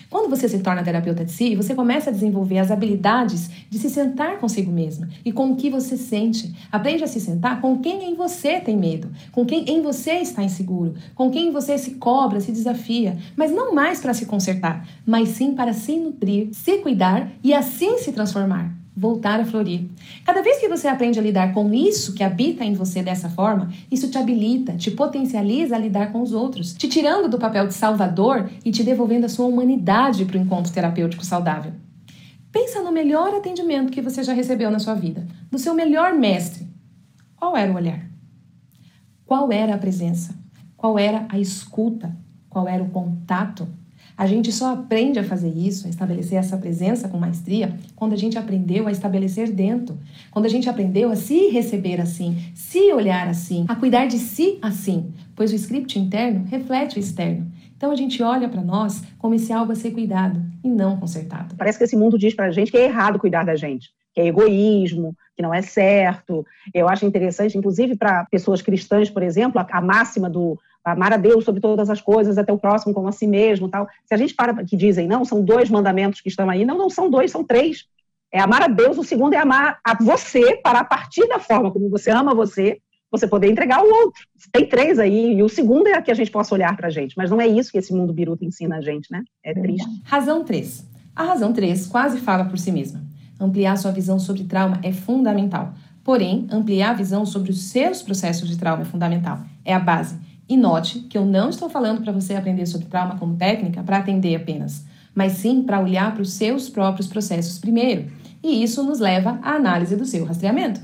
Quando 0.09 0.29
você 0.29 0.47
se 0.47 0.59
torna 0.59 0.83
terapeuta 0.83 1.25
de 1.25 1.31
si, 1.31 1.55
você 1.55 1.75
começa 1.75 2.09
a 2.09 2.13
desenvolver 2.13 2.59
as 2.59 2.71
habilidades 2.71 3.49
de 3.69 3.77
se 3.77 3.89
sentar 3.89 4.39
consigo 4.39 4.71
mesma 4.71 5.09
e 5.25 5.31
com 5.31 5.51
o 5.51 5.55
que 5.55 5.69
você 5.69 5.97
sente. 5.97 6.53
Aprende 6.71 7.03
a 7.03 7.07
se 7.07 7.19
sentar 7.19 7.59
com 7.59 7.79
quem 7.79 8.09
em 8.09 8.15
você 8.15 8.59
tem 8.59 8.77
medo, 8.77 9.09
com 9.31 9.45
quem 9.45 9.65
em 9.69 9.81
você 9.81 10.13
está 10.13 10.43
inseguro, 10.43 10.95
com 11.13 11.29
quem 11.29 11.51
você 11.51 11.77
se 11.77 11.95
cobra, 11.95 12.39
se 12.39 12.51
desafia, 12.51 13.17
mas 13.35 13.51
não 13.51 13.73
mais 13.73 13.99
para 13.99 14.13
se 14.13 14.25
consertar, 14.25 14.87
mas 15.05 15.29
sim 15.29 15.53
para 15.53 15.73
se 15.73 15.97
nutrir, 15.97 16.49
se 16.53 16.77
cuidar 16.77 17.29
e 17.43 17.53
assim 17.53 17.97
se 17.97 18.11
transformar 18.11 18.86
voltar 18.97 19.39
a 19.39 19.45
florir. 19.45 19.85
Cada 20.25 20.41
vez 20.41 20.57
que 20.57 20.67
você 20.67 20.87
aprende 20.87 21.19
a 21.19 21.21
lidar 21.21 21.53
com 21.53 21.71
isso 21.71 22.15
que 22.15 22.23
habita 22.23 22.65
em 22.65 22.73
você 22.73 23.03
dessa 23.03 23.29
forma, 23.29 23.71
isso 23.91 24.09
te 24.09 24.17
habilita, 24.17 24.73
te 24.73 24.89
potencializa 24.89 25.75
a 25.75 25.79
lidar 25.79 26.11
com 26.11 26.19
os 26.19 26.33
outros, 26.33 26.73
te 26.73 26.87
tirando 26.87 27.29
do 27.29 27.37
papel 27.37 27.67
de 27.67 27.75
salvador 27.75 28.49
e 28.65 28.71
te 28.71 28.83
devolvendo 28.83 29.27
a 29.27 29.29
sua 29.29 29.45
humanidade 29.45 30.25
para 30.25 30.39
o 30.39 30.41
encontro 30.41 30.73
terapêutico 30.73 31.23
saudável. 31.23 31.73
Pensa 32.51 32.81
no 32.81 32.91
melhor 32.91 33.35
atendimento 33.35 33.91
que 33.91 34.01
você 34.01 34.23
já 34.23 34.33
recebeu 34.33 34.71
na 34.71 34.79
sua 34.79 34.95
vida, 34.95 35.27
do 35.51 35.59
seu 35.59 35.75
melhor 35.75 36.13
mestre. 36.13 36.65
Qual 37.35 37.55
era 37.55 37.71
o 37.71 37.75
olhar? 37.75 38.03
Qual 39.27 39.51
era 39.51 39.75
a 39.75 39.77
presença? 39.77 40.33
Qual 40.75 40.97
era 40.97 41.27
a 41.29 41.37
escuta? 41.37 42.17
Qual 42.49 42.67
era 42.67 42.81
o 42.81 42.89
contato? 42.89 43.67
A 44.17 44.25
gente 44.25 44.51
só 44.51 44.73
aprende 44.73 45.19
a 45.19 45.23
fazer 45.23 45.49
isso, 45.49 45.85
a 45.85 45.89
estabelecer 45.91 46.39
essa 46.39 46.57
presença 46.57 47.07
com 47.07 47.19
maestria, 47.19 47.77
quando 47.95 48.13
a 48.13 48.17
gente 48.17 48.35
aprendeu 48.35 48.87
a 48.87 48.91
estabelecer 48.91 49.51
dentro. 49.51 49.99
Quando 50.31 50.47
a 50.47 50.49
gente 50.49 50.67
aprendeu 50.67 51.11
a 51.11 51.15
se 51.15 51.49
receber 51.49 52.01
assim, 52.01 52.35
se 52.55 52.91
olhar 52.91 53.27
assim, 53.27 53.65
a 53.67 53.75
cuidar 53.75 54.07
de 54.07 54.17
si 54.17 54.57
assim, 54.59 55.13
pois 55.35 55.51
o 55.51 55.55
script 55.55 55.99
interno 55.99 56.45
reflete 56.49 56.97
o 56.97 56.99
externo. 56.99 57.51
Então 57.75 57.91
a 57.91 57.95
gente 57.95 58.23
olha 58.23 58.49
para 58.49 58.63
nós 58.63 59.03
como 59.19 59.35
esse 59.35 59.53
algo 59.53 59.71
a 59.71 59.75
ser 59.75 59.91
cuidado 59.91 60.43
e 60.63 60.67
não 60.67 60.97
consertado. 60.97 61.55
Parece 61.55 61.77
que 61.77 61.83
esse 61.83 61.95
mundo 61.95 62.17
diz 62.17 62.33
para 62.33 62.47
a 62.47 62.51
gente 62.51 62.71
que 62.71 62.77
é 62.77 62.85
errado 62.85 63.19
cuidar 63.19 63.45
da 63.45 63.55
gente, 63.55 63.91
que 64.15 64.21
é 64.21 64.25
egoísmo, 64.25 65.15
que 65.35 65.43
não 65.43 65.53
é 65.53 65.61
certo. 65.61 66.43
Eu 66.73 66.89
acho 66.89 67.05
interessante, 67.05 67.55
inclusive 67.55 67.95
para 67.95 68.25
pessoas 68.31 68.63
cristãs, 68.63 69.11
por 69.11 69.21
exemplo, 69.21 69.61
a, 69.61 69.67
a 69.69 69.79
máxima 69.79 70.27
do 70.27 70.57
amar 70.91 71.13
a 71.13 71.17
Deus 71.17 71.43
sobre 71.43 71.61
todas 71.61 71.89
as 71.89 72.01
coisas, 72.01 72.37
até 72.37 72.51
o 72.51 72.57
próximo 72.57 72.93
como 72.93 73.07
a 73.07 73.11
si 73.11 73.27
mesmo, 73.27 73.69
tal. 73.69 73.87
Se 74.05 74.13
a 74.13 74.17
gente 74.17 74.33
para 74.33 74.63
que 74.63 74.75
dizem, 74.75 75.07
não, 75.07 75.25
são 75.25 75.43
dois 75.43 75.69
mandamentos 75.69 76.21
que 76.21 76.29
estão 76.29 76.49
aí, 76.49 76.65
não, 76.65 76.77
não 76.77 76.89
são 76.89 77.09
dois, 77.09 77.31
são 77.31 77.43
três. 77.43 77.85
É 78.31 78.39
amar 78.39 78.61
a 78.61 78.67
Deus, 78.67 78.97
o 78.97 79.03
segundo 79.03 79.33
é 79.33 79.37
amar 79.37 79.79
a 79.83 79.95
você, 79.95 80.57
para 80.57 80.79
a 80.79 80.83
partir 80.83 81.27
da 81.27 81.39
forma 81.39 81.71
como 81.71 81.89
você 81.89 82.11
ama 82.11 82.35
você, 82.35 82.79
você 83.09 83.27
poder 83.27 83.49
entregar 83.49 83.79
ao 83.79 83.87
outro. 83.87 84.21
Tem 84.51 84.67
três 84.67 84.99
aí, 84.99 85.33
e 85.33 85.43
o 85.43 85.49
segundo 85.49 85.87
é 85.87 85.93
a 85.93 86.01
que 86.01 86.11
a 86.11 86.13
gente 86.13 86.31
possa 86.31 86.53
olhar 86.53 86.75
para 86.75 86.87
a 86.87 86.91
gente, 86.91 87.15
mas 87.17 87.31
não 87.31 87.39
é 87.39 87.47
isso 87.47 87.71
que 87.71 87.77
esse 87.77 87.93
mundo 87.93 88.13
biruta 88.13 88.43
ensina 88.43 88.77
a 88.77 88.81
gente, 88.81 89.11
né? 89.11 89.23
É 89.43 89.53
triste. 89.53 89.87
Razão 90.03 90.43
3. 90.43 90.85
A 91.15 91.23
razão 91.23 91.53
3 91.53 91.87
quase 91.87 92.19
fala 92.19 92.45
por 92.45 92.59
si 92.59 92.71
mesma. 92.71 93.01
Ampliar 93.39 93.77
sua 93.77 93.91
visão 93.91 94.19
sobre 94.19 94.43
trauma 94.43 94.79
é 94.83 94.91
fundamental. 94.91 95.73
Porém, 96.03 96.47
ampliar 96.51 96.91
a 96.91 96.93
visão 96.93 97.25
sobre 97.25 97.51
os 97.51 97.63
seus 97.63 98.01
processos 98.01 98.49
de 98.49 98.57
trauma 98.57 98.81
é 98.83 98.85
fundamental. 98.85 99.39
É 99.65 99.73
a 99.73 99.79
base. 99.79 100.17
E 100.49 100.55
note 100.55 100.99
que 100.99 101.17
eu 101.17 101.25
não 101.25 101.49
estou 101.49 101.69
falando 101.69 102.01
para 102.01 102.13
você 102.13 102.35
aprender 102.35 102.65
sobre 102.65 102.87
trauma 102.87 103.17
como 103.17 103.35
técnica 103.35 103.83
para 103.83 103.97
atender 103.97 104.35
apenas, 104.35 104.85
mas 105.13 105.33
sim 105.33 105.61
para 105.61 105.81
olhar 105.81 106.13
para 106.13 106.21
os 106.21 106.33
seus 106.33 106.69
próprios 106.69 107.07
processos 107.07 107.59
primeiro. 107.59 108.09
E 108.41 108.63
isso 108.63 108.83
nos 108.83 108.99
leva 108.99 109.39
à 109.41 109.55
análise 109.55 109.95
do 109.95 110.05
seu 110.05 110.23
rastreamento. 110.23 110.79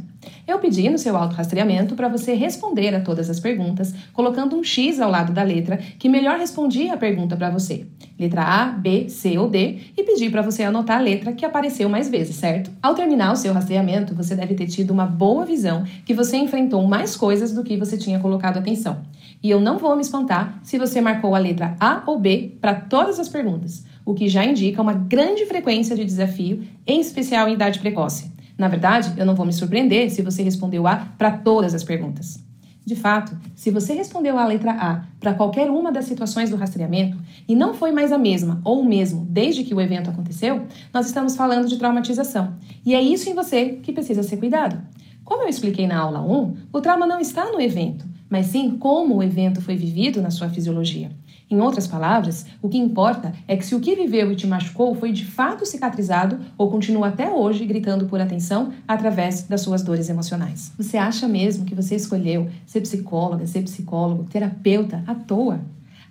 Eu 0.48 0.60
pedi 0.60 0.90
no 0.90 0.98
seu 0.98 1.16
auto-rastreamento 1.16 1.96
para 1.96 2.08
você 2.08 2.34
responder 2.34 2.94
a 2.94 3.02
todas 3.02 3.30
as 3.30 3.40
perguntas, 3.40 3.94
colocando 4.12 4.56
um 4.56 4.64
X 4.64 5.00
ao 5.00 5.10
lado 5.10 5.32
da 5.32 5.44
letra 5.44 5.78
que 5.78 6.10
melhor 6.10 6.38
respondia 6.38 6.94
a 6.94 6.98
pergunta 6.98 7.36
para 7.36 7.50
você. 7.50 7.86
Letra 8.20 8.44
A, 8.44 8.66
B, 8.66 9.10
C 9.10 9.38
ou 9.38 9.50
D, 9.50 9.80
e 9.98 10.04
pedi 10.04 10.30
para 10.30 10.42
você 10.42 10.64
anotar 10.64 10.98
a 10.98 11.02
letra 11.02 11.34
que 11.34 11.46
apareceu 11.46 11.88
mais 11.90 12.10
vezes, 12.10 12.36
certo? 12.36 12.72
Ao 12.82 12.94
terminar 12.94 13.32
o 13.32 13.36
seu 13.38 13.54
rastreamento, 13.54 14.14
você 14.14 14.36
deve 14.36 14.54
ter 14.54 14.68
tido 14.68 14.92
uma 14.92 15.06
boa 15.06 15.46
visão 15.46 15.84
que 16.06 16.14
você 16.14 16.38
enfrentou 16.38 16.86
mais 16.88 17.16
coisas 17.16 17.54
do 17.54 17.64
que 17.64 17.78
você 17.78 17.98
tinha 17.98 18.20
colocado 18.20 18.58
atenção. 18.58 19.02
E 19.42 19.50
eu 19.50 19.60
não 19.60 19.78
vou 19.78 19.96
me 19.96 20.02
espantar 20.02 20.60
se 20.64 20.78
você 20.78 21.02
marcou 21.02 21.36
a 21.36 21.40
letra 21.40 21.76
A 21.80 22.04
ou 22.06 22.20
B 22.20 22.58
para 22.62 22.76
todas 22.76 23.20
as 23.20 23.30
perguntas, 23.30 23.86
o 24.06 24.14
que 24.14 24.28
já 24.28 24.44
indica 24.44 24.82
uma 24.82 24.94
grande 24.94 25.46
frequência 25.46 25.96
de 25.96 26.06
desafio, 26.06 26.64
em 26.86 27.00
especial 27.00 27.48
em 27.48 27.54
idade 27.54 27.80
precoce. 27.80 28.33
Na 28.58 28.68
verdade, 28.68 29.14
eu 29.18 29.26
não 29.26 29.36
vou 29.36 29.46
me 29.46 29.54
surpreender 29.54 30.10
se 30.12 30.22
você 30.22 30.44
respondeu 30.44 30.86
A 30.88 30.96
para 31.18 31.32
todas 31.32 31.74
as 31.74 31.84
perguntas. 31.84 32.44
De 32.86 32.96
fato, 32.96 33.36
se 33.56 33.72
você 33.72 33.94
respondeu 33.94 34.38
a 34.38 34.46
letra 34.46 34.72
A 34.74 35.06
para 35.20 35.34
qualquer 35.34 35.70
uma 35.70 35.90
das 35.90 36.04
situações 36.04 36.50
do 36.50 36.58
rastreamento 36.58 37.18
e 37.48 37.56
não 37.56 37.74
foi 37.74 37.94
mais 37.94 38.12
a 38.12 38.18
mesma 38.18 38.60
ou 38.64 38.82
o 38.82 38.86
mesmo 38.86 39.26
desde 39.30 39.64
que 39.64 39.74
o 39.74 39.80
evento 39.80 40.10
aconteceu, 40.10 40.66
nós 40.94 41.06
estamos 41.06 41.36
falando 41.36 41.68
de 41.68 41.78
traumatização. 41.78 42.56
E 42.86 42.94
é 42.94 43.02
isso 43.02 43.30
em 43.30 43.34
você 43.34 43.80
que 43.82 43.94
precisa 43.94 44.22
ser 44.22 44.36
cuidado. 44.36 44.82
Como 45.24 45.44
eu 45.44 45.48
expliquei 45.48 45.88
na 45.88 45.98
aula 45.98 46.22
1, 46.22 46.56
o 46.74 46.82
trauma 46.82 47.08
não 47.08 47.22
está 47.22 47.50
no 47.50 47.62
evento, 47.62 48.06
mas 48.30 48.48
sim 48.48 48.72
como 48.78 49.16
o 49.16 49.24
evento 49.24 49.62
foi 49.62 49.78
vivido 49.78 50.22
na 50.22 50.30
sua 50.30 50.50
fisiologia. 50.50 51.10
Em 51.54 51.62
outras 51.62 51.86
palavras, 51.86 52.48
o 52.64 52.68
que 52.68 52.80
importa 52.80 53.32
é 53.48 53.56
que 53.56 53.64
se 53.64 53.76
o 53.76 53.80
que 53.80 53.96
viveu 53.96 54.32
e 54.32 54.36
te 54.36 54.48
machucou 54.48 54.96
foi 54.96 55.12
de 55.12 55.24
fato 55.24 55.68
cicatrizado 55.68 56.40
ou 56.58 56.68
continua 56.72 57.10
até 57.10 57.30
hoje 57.30 57.64
gritando 57.64 58.08
por 58.08 58.20
atenção 58.20 58.74
através 58.88 59.44
das 59.44 59.62
suas 59.62 59.84
dores 59.84 60.10
emocionais. 60.10 60.74
Você 60.76 60.98
acha 60.98 61.28
mesmo 61.28 61.64
que 61.64 61.76
você 61.76 61.94
escolheu 61.94 62.50
ser 62.66 62.82
psicóloga, 62.82 63.46
ser 63.46 63.62
psicólogo, 63.62 64.24
terapeuta 64.24 65.04
à 65.06 65.14
toa? 65.14 65.60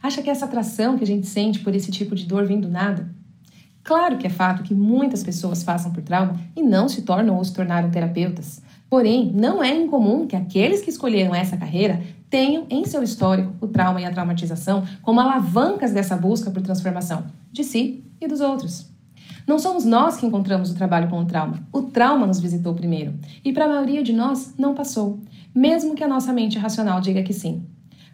Acha 0.00 0.22
que 0.22 0.30
essa 0.30 0.44
atração 0.44 0.96
que 0.96 1.02
a 1.02 1.06
gente 1.08 1.26
sente 1.26 1.58
por 1.58 1.75
esse 1.75 1.90
tipo 1.90 2.14
de 2.14 2.25
dor 2.25 2.46
vem 2.46 2.61
do 2.61 2.68
nada? 2.68 3.11
Claro 3.82 4.18
que 4.18 4.28
é 4.28 4.30
fato 4.30 4.62
que 4.62 4.76
muitas 4.76 5.25
pessoas 5.25 5.64
passam 5.64 5.90
por 5.90 6.04
trauma 6.04 6.40
e 6.54 6.62
não 6.62 6.88
se 6.88 7.02
tornam 7.02 7.37
ou 7.37 7.42
se 7.42 7.52
tornaram 7.52 7.90
terapeutas. 7.90 8.62
Porém, 8.88 9.32
não 9.34 9.61
é 9.61 9.75
incomum 9.75 10.25
que 10.25 10.37
aqueles 10.37 10.82
que 10.82 10.90
escolheram 10.90 11.34
essa 11.34 11.56
carreira 11.56 12.00
tenham 12.33 12.67
em 12.71 12.87
seu 12.87 13.03
histórico 13.03 13.53
o 13.61 13.69
trauma 13.69 14.01
e 14.01 14.07
a 14.07 14.11
traumatização 14.11 14.85
como 15.03 15.21
alavancas 15.21 15.93
dessa 15.93 16.17
busca 16.17 16.51
por 16.51 16.62
transformação 16.62 17.27
de 17.53 17.62
si 17.62 18.03
e 18.19 18.27
dos 18.27 18.41
outros. 18.41 18.91
Não 19.47 19.59
somos 19.59 19.85
nós 19.85 20.17
que 20.17 20.25
encontramos 20.25 20.71
o 20.71 20.75
trabalho 20.75 21.11
com 21.11 21.21
o 21.21 21.27
trauma. 21.27 21.61
O 21.71 21.83
trauma 21.83 22.27
nos 22.27 22.41
visitou 22.41 22.75
primeiro. 22.75 23.12
E 23.45 23.53
para 23.53 23.67
a 23.67 23.69
maioria 23.69 24.03
de 24.03 24.15
nós, 24.15 24.55
não 24.57 24.75
passou, 24.75 25.21
mesmo 25.55 25.95
que 25.95 26.03
a 26.03 26.09
nossa 26.09 26.33
mente 26.33 26.59
racional 26.59 27.03
diga 27.03 27.23
que 27.23 27.35
sim. 27.35 27.67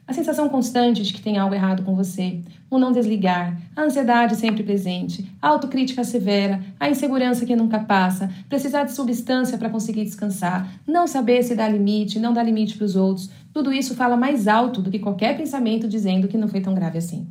A 0.08 0.14
sensação 0.14 0.48
constante 0.48 1.02
de 1.02 1.12
que 1.12 1.20
tem 1.20 1.36
algo 1.36 1.54
errado 1.54 1.82
com 1.82 1.94
você, 1.94 2.40
o 2.70 2.78
não 2.78 2.90
desligar, 2.90 3.60
a 3.76 3.82
ansiedade 3.82 4.36
sempre 4.36 4.62
presente, 4.62 5.30
a 5.40 5.48
autocrítica 5.48 6.02
severa, 6.02 6.64
a 6.80 6.88
insegurança 6.88 7.44
que 7.44 7.54
nunca 7.54 7.80
passa, 7.80 8.30
precisar 8.48 8.84
de 8.84 8.92
substância 8.92 9.58
para 9.58 9.68
conseguir 9.68 10.04
descansar, 10.04 10.80
não 10.86 11.06
saber 11.06 11.42
se 11.42 11.54
dá 11.54 11.68
limite, 11.68 12.18
não 12.18 12.32
dá 12.32 12.42
limite 12.42 12.78
para 12.78 12.86
os 12.86 12.96
outros, 12.96 13.28
tudo 13.52 13.70
isso 13.70 13.94
fala 13.94 14.16
mais 14.16 14.48
alto 14.48 14.80
do 14.80 14.90
que 14.90 14.98
qualquer 14.98 15.36
pensamento 15.36 15.86
dizendo 15.86 16.26
que 16.26 16.38
não 16.38 16.48
foi 16.48 16.62
tão 16.62 16.74
grave 16.74 16.96
assim. 16.96 17.28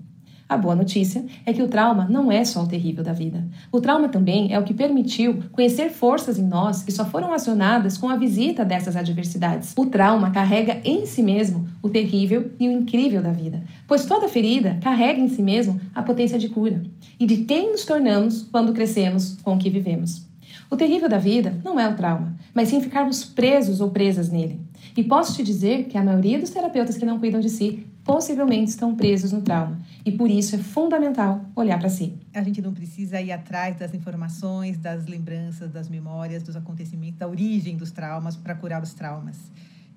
A 0.50 0.56
boa 0.56 0.76
notícia 0.76 1.26
é 1.46 1.52
que 1.52 1.62
o 1.62 1.68
trauma 1.68 2.08
não 2.10 2.32
é 2.32 2.46
só 2.46 2.64
o 2.64 2.68
terrível 2.68 3.04
da 3.04 3.12
vida. 3.12 3.46
O 3.70 3.82
trauma 3.82 4.08
também 4.08 4.54
é 4.54 4.58
o 4.58 4.64
que 4.64 4.74
permitiu 4.74 5.44
conhecer 5.52 5.90
forças 5.90 6.40
em 6.40 6.46
nós 6.46 6.84
que 6.84 6.92
só 6.92 7.04
foram 7.04 7.34
acionadas 7.34 7.98
com 7.98 8.10
a 8.10 8.16
visita 8.16 8.64
dessas 8.64 8.96
adversidades. 8.96 9.74
O 9.76 9.88
trauma 9.88 10.32
carrega 10.32 10.80
em 10.86 11.06
si 11.06 11.22
mesmo 11.22 11.68
o 11.84 11.90
terrível 11.90 12.50
e 12.58 12.70
o 12.70 12.72
incrível 12.72 13.22
da 13.22 13.32
vida, 13.32 13.62
pois 13.86 14.06
toda 14.06 14.30
ferida 14.30 14.78
carrega 14.82 15.20
em 15.20 15.28
si 15.28 15.42
mesmo 15.42 15.82
a 15.94 16.02
potência 16.02 16.40
de 16.40 16.48
cura 16.48 16.82
e 17.20 17.26
de 17.26 17.44
quem 17.44 17.72
nos 17.72 17.84
tornamos 17.84 18.44
quando 18.50 18.72
crescemos 18.72 19.38
com 19.44 19.56
o 19.56 19.60
que 19.60 19.70
vivemos. 19.70 20.26
O 20.72 20.78
terrível 20.78 21.10
da 21.10 21.18
vida 21.18 21.60
não 21.64 21.78
é 21.78 21.90
o 21.90 21.96
trauma, 21.96 22.36
mas 22.54 22.70
sim 22.70 22.82
ficarmos 22.82 23.24
presos 23.26 23.82
ou 23.82 23.90
presas 23.90 24.30
nele. 24.30 24.62
E 24.96 25.04
posso 25.04 25.36
te 25.36 25.44
dizer 25.44 25.86
que 25.86 25.98
a 25.98 26.04
maioria 26.04 26.40
dos 26.40 26.50
terapeutas 26.50 26.98
que 26.98 27.06
não 27.06 27.20
cuidam 27.20 27.42
de 27.42 27.50
si 27.50 27.86
possivelmente 28.08 28.70
estão 28.70 28.96
presos 28.96 29.34
no 29.34 29.42
trauma. 29.42 29.78
E 30.06 30.14
por 30.14 30.32
isso 30.32 30.56
é 30.56 30.60
fundamental 30.60 31.46
olhar 31.54 31.78
para 31.78 31.90
si. 31.90 32.16
A 32.34 32.42
gente 32.42 32.62
não 32.62 32.74
precisa 32.74 33.20
ir 33.20 33.34
atrás 33.34 33.76
das 33.76 33.94
informações, 33.94 34.78
das 34.78 35.06
lembranças, 35.06 35.70
das 35.70 35.90
memórias, 35.90 36.42
dos 36.42 36.56
acontecimentos, 36.56 37.20
da 37.20 37.28
origem 37.28 37.76
dos 37.76 37.92
traumas 37.92 38.38
para 38.38 38.56
curar 38.56 38.82
os 38.82 38.94
traumas. 38.94 39.36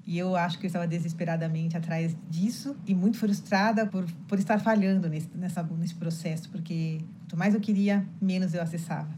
E 0.04 0.18
eu 0.18 0.34
acho 0.34 0.58
que 0.58 0.66
eu 0.66 0.66
estava 0.66 0.88
desesperadamente 0.88 1.76
atrás 1.76 2.16
disso 2.28 2.74
e 2.84 2.96
muito 2.96 3.16
frustrada 3.16 3.86
por, 3.86 4.04
por 4.26 4.40
estar 4.40 4.58
falhando 4.58 5.08
nesse, 5.08 5.30
nessa, 5.32 5.62
nesse 5.62 5.94
processo, 5.94 6.50
porque 6.50 7.00
quanto 7.20 7.36
mais 7.36 7.54
eu 7.54 7.60
queria, 7.60 8.04
menos 8.20 8.54
eu 8.54 8.60
acessava. 8.60 9.10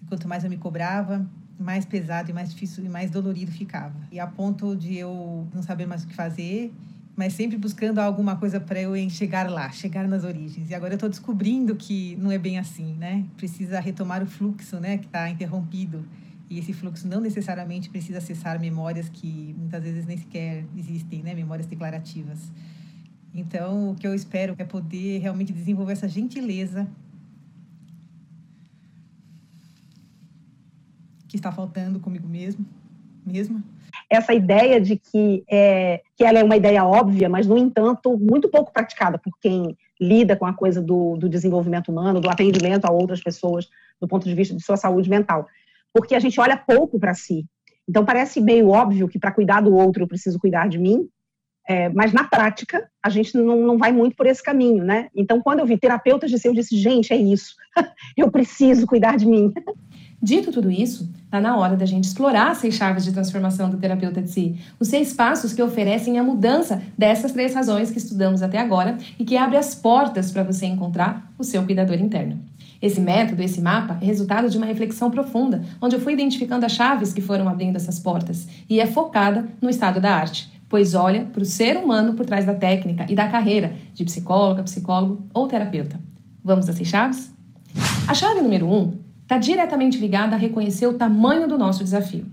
E 0.00 0.06
quanto 0.06 0.28
mais 0.28 0.44
eu 0.44 0.50
me 0.50 0.58
cobrava, 0.58 1.28
mais 1.58 1.84
pesado 1.84 2.30
e 2.30 2.32
mais 2.32 2.50
difícil 2.50 2.84
e 2.84 2.88
mais 2.88 3.10
dolorido 3.10 3.50
ficava. 3.50 3.96
E 4.12 4.20
a 4.20 4.28
ponto 4.28 4.76
de 4.76 4.96
eu 4.96 5.48
não 5.52 5.62
saber 5.62 5.86
mais 5.86 6.04
o 6.04 6.06
que 6.06 6.14
fazer 6.14 6.72
mas 7.20 7.34
sempre 7.34 7.58
buscando 7.58 7.98
alguma 7.98 8.34
coisa 8.36 8.58
para 8.58 8.80
eu 8.80 8.94
chegar 9.10 9.50
lá, 9.50 9.70
chegar 9.70 10.08
nas 10.08 10.24
origens. 10.24 10.70
E 10.70 10.74
agora 10.74 10.94
eu 10.94 10.96
estou 10.96 11.06
descobrindo 11.06 11.76
que 11.76 12.16
não 12.16 12.32
é 12.32 12.38
bem 12.38 12.58
assim, 12.58 12.94
né? 12.94 13.26
Precisa 13.36 13.78
retomar 13.78 14.22
o 14.22 14.26
fluxo, 14.26 14.80
né, 14.80 14.96
que 14.96 15.04
está 15.04 15.28
interrompido. 15.28 16.02
E 16.48 16.58
esse 16.58 16.72
fluxo 16.72 17.06
não 17.06 17.20
necessariamente 17.20 17.90
precisa 17.90 18.16
acessar 18.16 18.58
memórias 18.58 19.10
que 19.10 19.54
muitas 19.58 19.82
vezes 19.82 20.06
nem 20.06 20.16
sequer 20.16 20.64
existem, 20.74 21.22
né, 21.22 21.34
memórias 21.34 21.66
declarativas. 21.66 22.50
Então, 23.34 23.90
o 23.90 23.94
que 23.94 24.06
eu 24.06 24.14
espero 24.14 24.54
é 24.56 24.64
poder 24.64 25.18
realmente 25.18 25.52
desenvolver 25.52 25.92
essa 25.92 26.08
gentileza 26.08 26.88
que 31.28 31.36
está 31.36 31.52
faltando 31.52 32.00
comigo 32.00 32.26
mesmo, 32.26 32.64
mesma 33.26 33.62
essa 34.08 34.32
ideia 34.34 34.80
de 34.80 34.96
que, 34.96 35.44
é, 35.50 36.00
que 36.16 36.24
ela 36.24 36.38
é 36.38 36.44
uma 36.44 36.56
ideia 36.56 36.84
óbvia, 36.84 37.28
mas, 37.28 37.46
no 37.46 37.56
entanto, 37.56 38.16
muito 38.18 38.48
pouco 38.48 38.72
praticada 38.72 39.18
por 39.18 39.32
quem 39.40 39.76
lida 40.00 40.36
com 40.36 40.46
a 40.46 40.52
coisa 40.52 40.80
do, 40.80 41.16
do 41.16 41.28
desenvolvimento 41.28 41.90
humano, 41.90 42.20
do 42.20 42.30
atendimento 42.30 42.86
a 42.86 42.90
outras 42.90 43.22
pessoas, 43.22 43.68
do 44.00 44.08
ponto 44.08 44.26
de 44.26 44.34
vista 44.34 44.54
de 44.54 44.62
sua 44.62 44.76
saúde 44.76 45.10
mental. 45.10 45.46
Porque 45.92 46.14
a 46.14 46.20
gente 46.20 46.40
olha 46.40 46.56
pouco 46.56 46.98
para 46.98 47.14
si. 47.14 47.44
Então, 47.88 48.04
parece 48.04 48.40
meio 48.40 48.68
óbvio 48.68 49.08
que 49.08 49.18
para 49.18 49.32
cuidar 49.32 49.60
do 49.60 49.74
outro 49.74 50.02
eu 50.02 50.08
preciso 50.08 50.38
cuidar 50.38 50.68
de 50.68 50.78
mim, 50.78 51.08
é, 51.70 51.88
mas 51.88 52.12
na 52.12 52.24
prática 52.24 52.90
a 53.00 53.08
gente 53.08 53.38
não, 53.38 53.60
não 53.60 53.78
vai 53.78 53.92
muito 53.92 54.16
por 54.16 54.26
esse 54.26 54.42
caminho, 54.42 54.82
né? 54.82 55.06
Então, 55.14 55.40
quando 55.40 55.60
eu 55.60 55.66
vi 55.66 55.78
terapeutas 55.78 56.28
dizer, 56.28 56.48
eu 56.48 56.52
disse, 56.52 56.76
gente, 56.76 57.12
é 57.12 57.16
isso, 57.16 57.54
eu 58.18 58.28
preciso 58.28 58.88
cuidar 58.88 59.16
de 59.16 59.24
mim. 59.24 59.54
Dito 60.20 60.50
tudo 60.50 60.68
isso, 60.68 61.08
está 61.24 61.40
na 61.40 61.56
hora 61.56 61.76
da 61.76 61.86
gente 61.86 62.06
explorar 62.06 62.50
as 62.50 62.58
seis 62.58 62.74
chaves 62.74 63.04
de 63.04 63.12
transformação 63.12 63.70
do 63.70 63.78
terapeuta 63.78 64.20
de 64.20 64.28
si, 64.28 64.56
os 64.80 64.88
seis 64.88 65.12
passos 65.12 65.52
que 65.52 65.62
oferecem 65.62 66.18
a 66.18 66.24
mudança 66.24 66.82
dessas 66.98 67.30
três 67.30 67.54
razões 67.54 67.88
que 67.88 67.98
estudamos 67.98 68.42
até 68.42 68.58
agora 68.58 68.98
e 69.16 69.24
que 69.24 69.36
abre 69.36 69.56
as 69.56 69.72
portas 69.72 70.32
para 70.32 70.42
você 70.42 70.66
encontrar 70.66 71.32
o 71.38 71.44
seu 71.44 71.62
cuidador 71.62 72.00
interno. 72.00 72.42
Esse 72.82 73.00
método, 73.00 73.44
esse 73.44 73.60
mapa, 73.60 73.96
é 74.02 74.06
resultado 74.06 74.50
de 74.50 74.56
uma 74.56 74.66
reflexão 74.66 75.08
profunda, 75.08 75.62
onde 75.80 75.94
eu 75.94 76.00
fui 76.00 76.14
identificando 76.14 76.66
as 76.66 76.72
chaves 76.72 77.12
que 77.12 77.20
foram 77.20 77.48
abrindo 77.48 77.76
essas 77.76 78.00
portas 78.00 78.48
e 78.68 78.80
é 78.80 78.86
focada 78.86 79.46
no 79.62 79.70
estado 79.70 80.00
da 80.00 80.12
arte, 80.12 80.50
pois 80.70 80.94
olha 80.94 81.26
para 81.32 81.42
o 81.42 81.44
ser 81.44 81.76
humano 81.76 82.14
por 82.14 82.24
trás 82.24 82.46
da 82.46 82.54
técnica 82.54 83.04
e 83.08 83.14
da 83.14 83.28
carreira 83.28 83.74
de 83.92 84.04
psicóloga, 84.04 84.62
psicólogo 84.62 85.26
ou 85.34 85.48
terapeuta. 85.48 86.00
Vamos 86.42 86.68
às 86.68 86.78
chaves? 86.86 87.34
A 88.06 88.14
chave 88.14 88.40
número 88.40 88.66
um 88.66 88.94
está 89.22 89.36
diretamente 89.36 89.98
ligada 89.98 90.36
a 90.36 90.38
reconhecer 90.38 90.86
o 90.86 90.94
tamanho 90.94 91.48
do 91.48 91.58
nosso 91.58 91.82
desafio. 91.82 92.24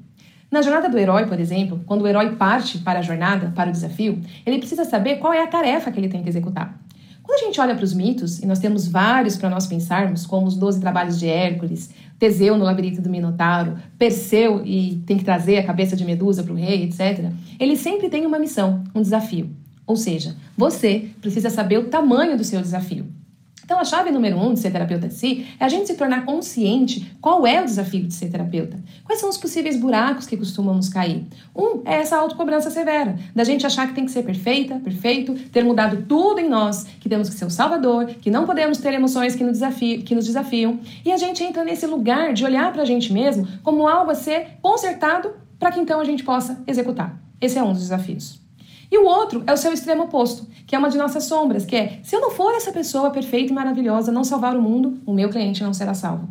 Na 0.50 0.62
jornada 0.62 0.88
do 0.88 0.98
herói, 0.98 1.25
por 1.25 1.39
exemplo, 1.39 1.82
quando 1.86 2.03
o 2.03 2.08
herói 2.08 2.36
parte 2.36 2.77
para 2.77 3.00
a 3.00 3.01
jornada, 3.01 3.51
para 3.56 3.70
o 3.70 3.74
desafio, 3.74 4.22
ele 4.46 4.60
precisa 4.60 4.86
saber 4.86 5.17
qual 5.17 5.34
é 5.34 5.41
a 5.41 5.48
tarefa 5.48 5.91
que 5.91 6.00
ele 6.00 6.08
tem 6.08 6.22
que 6.22 6.29
executar. 6.29 6.79
Quando 7.27 7.41
a 7.41 7.46
gente 7.46 7.60
olha 7.60 7.75
para 7.75 7.84
os 7.84 7.93
mitos, 7.93 8.39
e 8.39 8.46
nós 8.46 8.57
temos 8.57 8.88
vários 8.88 9.36
para 9.36 9.50
nós 9.50 9.67
pensarmos, 9.67 10.25
como 10.25 10.48
os 10.48 10.55
Doze 10.55 10.79
Trabalhos 10.79 11.19
de 11.19 11.27
Hércules, 11.27 11.89
Teseu 12.17 12.57
no 12.57 12.63
labirinto 12.63 13.01
do 13.01 13.10
Minotauro, 13.10 13.77
Perseu 14.00 14.65
e 14.65 15.03
tem 15.05 15.17
que 15.17 15.25
trazer 15.25 15.57
a 15.57 15.63
cabeça 15.63 15.93
de 15.93 16.05
Medusa 16.05 16.41
para 16.41 16.53
o 16.53 16.55
rei, 16.55 16.84
etc., 16.84 17.29
ele 17.60 17.75
sempre 17.75 18.10
tem 18.10 18.25
uma 18.25 18.39
missão, 18.39 18.81
um 18.96 19.01
desafio. 19.01 19.50
Ou 19.86 19.98
seja, 19.98 20.38
você 20.57 21.10
precisa 21.19 21.50
saber 21.50 21.77
o 21.79 21.89
tamanho 21.89 22.38
do 22.38 22.46
seu 22.46 22.62
desafio. 22.62 23.05
Então, 23.67 23.81
a 23.81 23.83
chave 23.83 24.12
número 24.12 24.38
um 24.39 24.53
de 24.53 24.62
ser 24.62 24.71
terapeuta 24.71 25.09
de 25.09 25.13
si 25.13 25.45
é 25.59 25.65
a 25.65 25.67
gente 25.67 25.88
se 25.88 25.95
tornar 25.95 26.24
consciente 26.24 27.13
qual 27.19 27.45
é 27.45 27.62
o 27.62 27.65
desafio 27.65 28.07
de 28.07 28.13
ser 28.13 28.29
terapeuta. 28.29 28.79
Quais 29.03 29.19
são 29.19 29.29
os 29.29 29.38
possíveis 29.38 29.75
buracos 29.75 30.25
que 30.25 30.38
costumamos 30.38 30.88
cair? 30.88 31.25
Um 31.53 31.81
é 31.83 31.95
essa 31.95 32.15
autocobrança 32.15 32.71
severa, 32.71 33.19
da 33.36 33.43
gente 33.43 33.65
achar 33.65 33.86
que 33.86 33.93
tem 33.93 34.05
que 34.05 34.12
ser 34.12 34.24
perfeita, 34.24 34.75
perfeito, 34.75 35.33
ter 35.51 35.65
mudado 35.65 36.05
tudo 36.07 36.39
em 36.39 36.47
nós, 36.47 36.86
que 37.01 37.09
temos 37.09 37.29
que 37.29 37.36
ser 37.36 37.43
o 37.43 37.50
salvador, 37.50 38.05
que 38.05 38.31
não 38.31 38.45
podemos 38.45 38.77
ter 38.77 38.93
emoções 38.93 39.36
que 39.36 39.43
nos, 39.43 39.59
desafiam, 39.59 40.01
que 40.01 40.15
nos 40.15 40.25
desafiam. 40.25 40.79
E 41.03 41.12
a 41.12 41.17
gente 41.17 41.43
entra 41.43 41.65
nesse 41.65 41.86
lugar 41.86 42.31
de 42.31 42.45
olhar 42.45 42.71
para 42.71 42.83
a 42.83 42.86
gente 42.86 43.12
mesmo 43.12 43.45
como 43.63 43.86
algo 43.86 44.12
a 44.12 44.15
ser 44.15 44.47
consertado 44.62 45.33
para 45.59 45.74
que 45.74 45.79
então 45.81 46.00
a 46.00 46.05
gente 46.05 46.24
possa 46.24 46.63
executar. 46.65 47.21
Esse 47.41 47.59
é 47.59 47.63
um 47.63 47.74
dos 47.74 47.81
desafios. 47.81 48.46
E 48.91 48.98
o 48.98 49.06
outro 49.06 49.44
é 49.46 49.53
o 49.53 49.58
seu 49.58 49.74
extremo 49.74 50.03
oposto, 50.03 50.48
que 50.65 50.75
é 50.75 50.79
uma 50.79 50.89
de 50.89 50.98
nossas 50.98 51.25
sombras, 51.25 51.65
que 51.65 51.75
é: 51.75 52.00
se 52.03 52.15
eu 52.15 52.22
não 52.22 52.32
for 52.32 52.53
essa 52.53 52.72
pessoa 52.72 53.12
perfeita 53.12 53.51
e 53.51 53.56
maravilhosa, 53.56 54.12
não 54.12 54.24
salvar 54.24 54.56
o 54.56 54.62
mundo, 54.62 55.00
o 55.06 55.13
meu 55.13 55.29
cliente 55.29 55.63
não 55.63 55.74
será 55.74 55.94
salvo. 55.94 56.29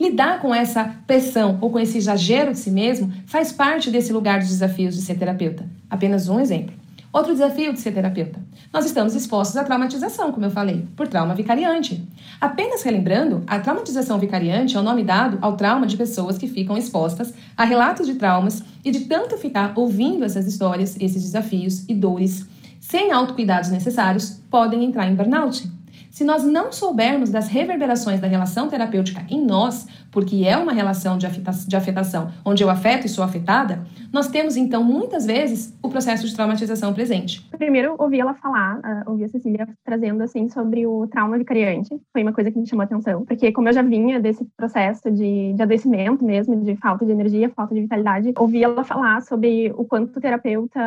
Lidar 0.00 0.40
com 0.40 0.54
essa 0.54 0.96
pressão 1.06 1.58
ou 1.60 1.70
com 1.70 1.78
esse 1.78 1.98
exagero 1.98 2.52
de 2.52 2.58
si 2.58 2.70
mesmo 2.70 3.12
faz 3.26 3.52
parte 3.52 3.90
desse 3.90 4.12
lugar 4.12 4.38
dos 4.38 4.48
desafios 4.48 4.94
de 4.94 5.02
ser 5.02 5.18
terapeuta. 5.18 5.68
Apenas 5.90 6.26
um 6.26 6.40
exemplo. 6.40 6.79
Outro 7.12 7.32
desafio 7.32 7.72
de 7.72 7.80
ser 7.80 7.92
terapeuta. 7.92 8.38
Nós 8.72 8.86
estamos 8.86 9.16
expostos 9.16 9.56
à 9.56 9.64
traumatização, 9.64 10.30
como 10.30 10.46
eu 10.46 10.50
falei, 10.50 10.86
por 10.94 11.08
trauma 11.08 11.34
vicariante. 11.34 12.08
Apenas 12.40 12.82
relembrando, 12.82 13.42
a 13.48 13.58
traumatização 13.58 14.16
vicariante 14.16 14.76
é 14.76 14.80
o 14.80 14.82
nome 14.82 15.02
dado 15.02 15.36
ao 15.40 15.56
trauma 15.56 15.88
de 15.88 15.96
pessoas 15.96 16.38
que 16.38 16.46
ficam 16.46 16.78
expostas 16.78 17.34
a 17.56 17.64
relatos 17.64 18.06
de 18.06 18.14
traumas 18.14 18.62
e 18.84 18.92
de 18.92 19.00
tanto 19.06 19.36
ficar 19.36 19.72
ouvindo 19.74 20.24
essas 20.24 20.46
histórias, 20.46 20.96
esses 21.00 21.24
desafios 21.24 21.84
e 21.88 21.94
dores, 21.94 22.46
sem 22.78 23.10
autocuidados 23.10 23.70
necessários, 23.70 24.40
podem 24.48 24.84
entrar 24.84 25.10
em 25.10 25.14
burnout. 25.16 25.68
Se 26.10 26.24
nós 26.24 26.42
não 26.42 26.72
soubermos 26.72 27.30
das 27.30 27.46
reverberações 27.46 28.20
da 28.20 28.26
relação 28.26 28.68
terapêutica 28.68 29.24
em 29.30 29.44
nós, 29.44 29.86
porque 30.10 30.44
é 30.44 30.56
uma 30.56 30.72
relação 30.72 31.16
de, 31.16 31.26
de 31.28 31.76
afetação 31.76 32.30
onde 32.44 32.64
eu 32.64 32.68
afeto 32.68 33.06
e 33.06 33.08
sou 33.08 33.22
afetada, 33.22 33.84
nós 34.12 34.26
temos 34.26 34.56
então 34.56 34.82
muitas 34.82 35.24
vezes 35.24 35.72
o 35.80 35.88
processo 35.88 36.26
de 36.26 36.34
traumatização 36.34 36.92
presente. 36.92 37.48
Primeiro, 37.56 37.94
ouvi 37.96 38.18
ela 38.18 38.34
falar, 38.34 38.78
uh, 38.78 39.10
ouvi 39.10 39.24
a 39.24 39.28
Cecília 39.28 39.68
trazendo 39.84 40.22
assim 40.22 40.48
sobre 40.48 40.84
o 40.84 41.06
trauma 41.06 41.38
vicariante, 41.38 41.90
foi 42.12 42.22
uma 42.22 42.32
coisa 42.32 42.50
que 42.50 42.58
me 42.58 42.66
chamou 42.66 42.82
a 42.82 42.86
atenção, 42.86 43.24
porque 43.24 43.52
como 43.52 43.68
eu 43.68 43.72
já 43.72 43.82
vinha 43.82 44.18
desse 44.18 44.44
processo 44.56 45.10
de, 45.12 45.52
de 45.52 45.62
adoecimento 45.62 46.24
mesmo, 46.24 46.56
de 46.60 46.74
falta 46.76 47.06
de 47.06 47.12
energia, 47.12 47.50
falta 47.50 47.72
de 47.72 47.82
vitalidade, 47.82 48.32
ouvi 48.36 48.64
ela 48.64 48.82
falar 48.82 49.22
sobre 49.22 49.72
o 49.76 49.84
quanto 49.84 50.16
o 50.16 50.20
terapeuta 50.20 50.80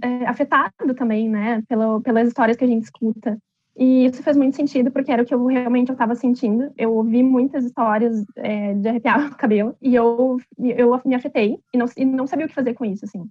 é 0.00 0.28
afetado 0.28 0.94
também, 0.96 1.28
né, 1.28 1.62
pelo, 1.68 2.00
pelas 2.00 2.28
histórias 2.28 2.56
que 2.56 2.64
a 2.64 2.68
gente 2.68 2.84
escuta. 2.84 3.36
E 3.76 4.06
isso 4.06 4.22
fez 4.22 4.36
muito 4.36 4.56
sentido, 4.56 4.90
porque 4.90 5.10
era 5.10 5.22
o 5.22 5.26
que 5.26 5.32
eu 5.32 5.46
realmente 5.46 5.90
estava 5.90 6.14
sentindo. 6.14 6.72
Eu 6.76 6.92
ouvi 6.94 7.22
muitas 7.22 7.64
histórias 7.64 8.24
é, 8.36 8.74
de 8.74 8.88
arrepiar 8.88 9.28
o 9.32 9.36
cabelo, 9.36 9.74
e 9.80 9.94
eu, 9.94 10.38
eu 10.58 11.00
me 11.04 11.14
afetei, 11.14 11.58
e 11.72 11.78
não, 11.78 11.86
e 11.96 12.04
não 12.04 12.26
sabia 12.26 12.46
o 12.46 12.48
que 12.48 12.54
fazer 12.54 12.74
com 12.74 12.84
isso, 12.84 13.04
assim. 13.04 13.26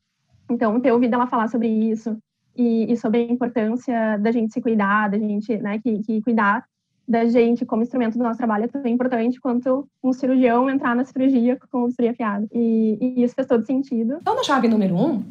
Então, 0.49 0.79
ter 0.79 0.91
ouvido 0.91 1.13
ela 1.13 1.27
falar 1.27 1.47
sobre 1.47 1.67
isso, 1.67 2.17
e, 2.55 2.91
e 2.91 2.97
sobre 2.97 3.19
a 3.19 3.23
importância 3.23 4.17
da 4.17 4.31
gente 4.31 4.53
se 4.53 4.61
cuidar, 4.61 5.09
da 5.09 5.17
gente, 5.17 5.57
né, 5.57 5.79
que, 5.79 5.99
que 5.99 6.21
cuidar 6.21 6.65
da 7.07 7.25
gente 7.25 7.65
como 7.65 7.81
instrumento 7.81 8.17
do 8.17 8.23
nosso 8.23 8.37
trabalho 8.37 8.65
é 8.65 8.67
tão 8.67 8.85
importante 8.85 9.39
quanto 9.39 9.87
um 10.03 10.13
cirurgião 10.13 10.69
entrar 10.69 10.95
na 10.95 11.03
cirurgia 11.03 11.57
com 11.71 11.83
o 11.83 11.87
bisturi 11.87 12.09
afiado. 12.09 12.47
E, 12.53 12.97
e 13.01 13.23
isso 13.23 13.33
fez 13.33 13.47
todo 13.47 13.65
sentido. 13.65 14.17
Então, 14.21 14.35
na 14.35 14.43
chave 14.43 14.67
número 14.67 14.95
um, 14.95 15.23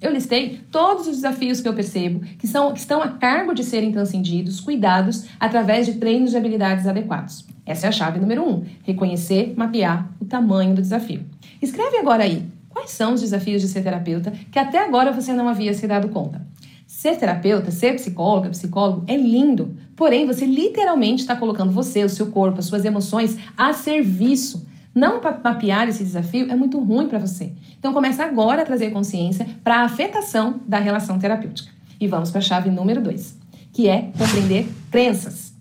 eu 0.00 0.10
listei 0.12 0.60
todos 0.70 1.06
os 1.06 1.16
desafios 1.16 1.60
que 1.60 1.68
eu 1.68 1.74
percebo 1.74 2.20
que, 2.38 2.46
são, 2.46 2.72
que 2.72 2.80
estão 2.80 3.02
a 3.02 3.08
cargo 3.08 3.54
de 3.54 3.62
serem 3.62 3.92
transcendidos, 3.92 4.60
cuidados, 4.60 5.26
através 5.38 5.86
de 5.86 5.94
treinos 5.94 6.30
de 6.30 6.36
habilidades 6.36 6.86
adequados. 6.86 7.46
Essa 7.66 7.86
é 7.86 7.88
a 7.88 7.92
chave 7.92 8.18
número 8.18 8.42
um: 8.42 8.64
reconhecer, 8.82 9.52
mapear 9.56 10.10
o 10.20 10.24
tamanho 10.24 10.74
do 10.74 10.80
desafio. 10.80 11.24
Escreve 11.60 11.98
agora 11.98 12.24
aí 12.24 12.44
quais 12.68 12.90
são 12.90 13.12
os 13.12 13.20
desafios 13.20 13.60
de 13.60 13.68
ser 13.68 13.82
terapeuta 13.82 14.32
que 14.50 14.58
até 14.58 14.78
agora 14.78 15.12
você 15.12 15.32
não 15.32 15.48
havia 15.48 15.74
se 15.74 15.86
dado 15.86 16.08
conta. 16.08 16.44
Ser 16.86 17.16
terapeuta, 17.16 17.70
ser 17.70 17.94
psicóloga, 17.94 18.50
psicólogo 18.50 19.04
é 19.06 19.16
lindo, 19.16 19.76
porém 19.94 20.26
você 20.26 20.44
literalmente 20.44 21.22
está 21.22 21.36
colocando 21.36 21.70
você, 21.70 22.02
o 22.02 22.08
seu 22.08 22.26
corpo, 22.26 22.58
as 22.58 22.66
suas 22.66 22.84
emoções 22.84 23.38
a 23.56 23.72
serviço. 23.72 24.66
Não 24.94 25.20
mapear 25.44 25.88
esse 25.88 26.02
desafio 26.02 26.50
é 26.50 26.56
muito 26.56 26.80
ruim 26.80 27.06
para 27.06 27.18
você. 27.18 27.52
Então 27.78 27.92
começa 27.92 28.24
agora 28.24 28.62
a 28.62 28.66
trazer 28.66 28.90
consciência 28.90 29.46
para 29.62 29.76
a 29.76 29.84
afetação 29.84 30.60
da 30.66 30.78
relação 30.78 31.18
terapêutica. 31.18 31.70
E 32.00 32.08
vamos 32.08 32.30
para 32.30 32.40
a 32.40 32.42
chave 32.42 32.70
número 32.70 33.00
2, 33.00 33.38
que 33.72 33.88
é 33.88 34.10
compreender 34.18 34.68
crenças. 34.90 35.54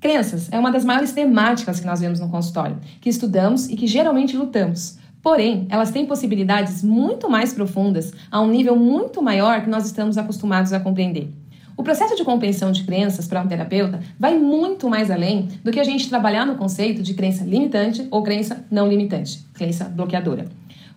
Crenças 0.00 0.48
é 0.52 0.58
uma 0.58 0.70
das 0.70 0.84
maiores 0.84 1.12
temáticas 1.12 1.80
que 1.80 1.86
nós 1.86 2.00
vemos 2.00 2.20
no 2.20 2.28
consultório, 2.28 2.78
que 3.00 3.08
estudamos 3.08 3.68
e 3.68 3.76
que 3.76 3.86
geralmente 3.86 4.36
lutamos. 4.36 4.98
Porém, 5.20 5.66
elas 5.68 5.90
têm 5.90 6.06
possibilidades 6.06 6.84
muito 6.84 7.28
mais 7.28 7.52
profundas, 7.52 8.12
a 8.30 8.40
um 8.40 8.48
nível 8.48 8.76
muito 8.76 9.20
maior 9.20 9.62
que 9.62 9.68
nós 9.68 9.84
estamos 9.84 10.16
acostumados 10.16 10.72
a 10.72 10.78
compreender. 10.78 11.32
O 11.76 11.82
processo 11.82 12.16
de 12.16 12.24
compreensão 12.24 12.72
de 12.72 12.84
crenças 12.84 13.28
para 13.28 13.42
um 13.42 13.46
terapeuta 13.46 14.00
vai 14.18 14.38
muito 14.38 14.88
mais 14.88 15.10
além 15.10 15.48
do 15.62 15.70
que 15.70 15.78
a 15.78 15.84
gente 15.84 16.08
trabalhar 16.08 16.46
no 16.46 16.56
conceito 16.56 17.02
de 17.02 17.12
crença 17.12 17.44
limitante 17.44 18.08
ou 18.10 18.22
crença 18.22 18.64
não 18.70 18.88
limitante, 18.88 19.44
crença 19.52 19.84
bloqueadora. 19.84 20.46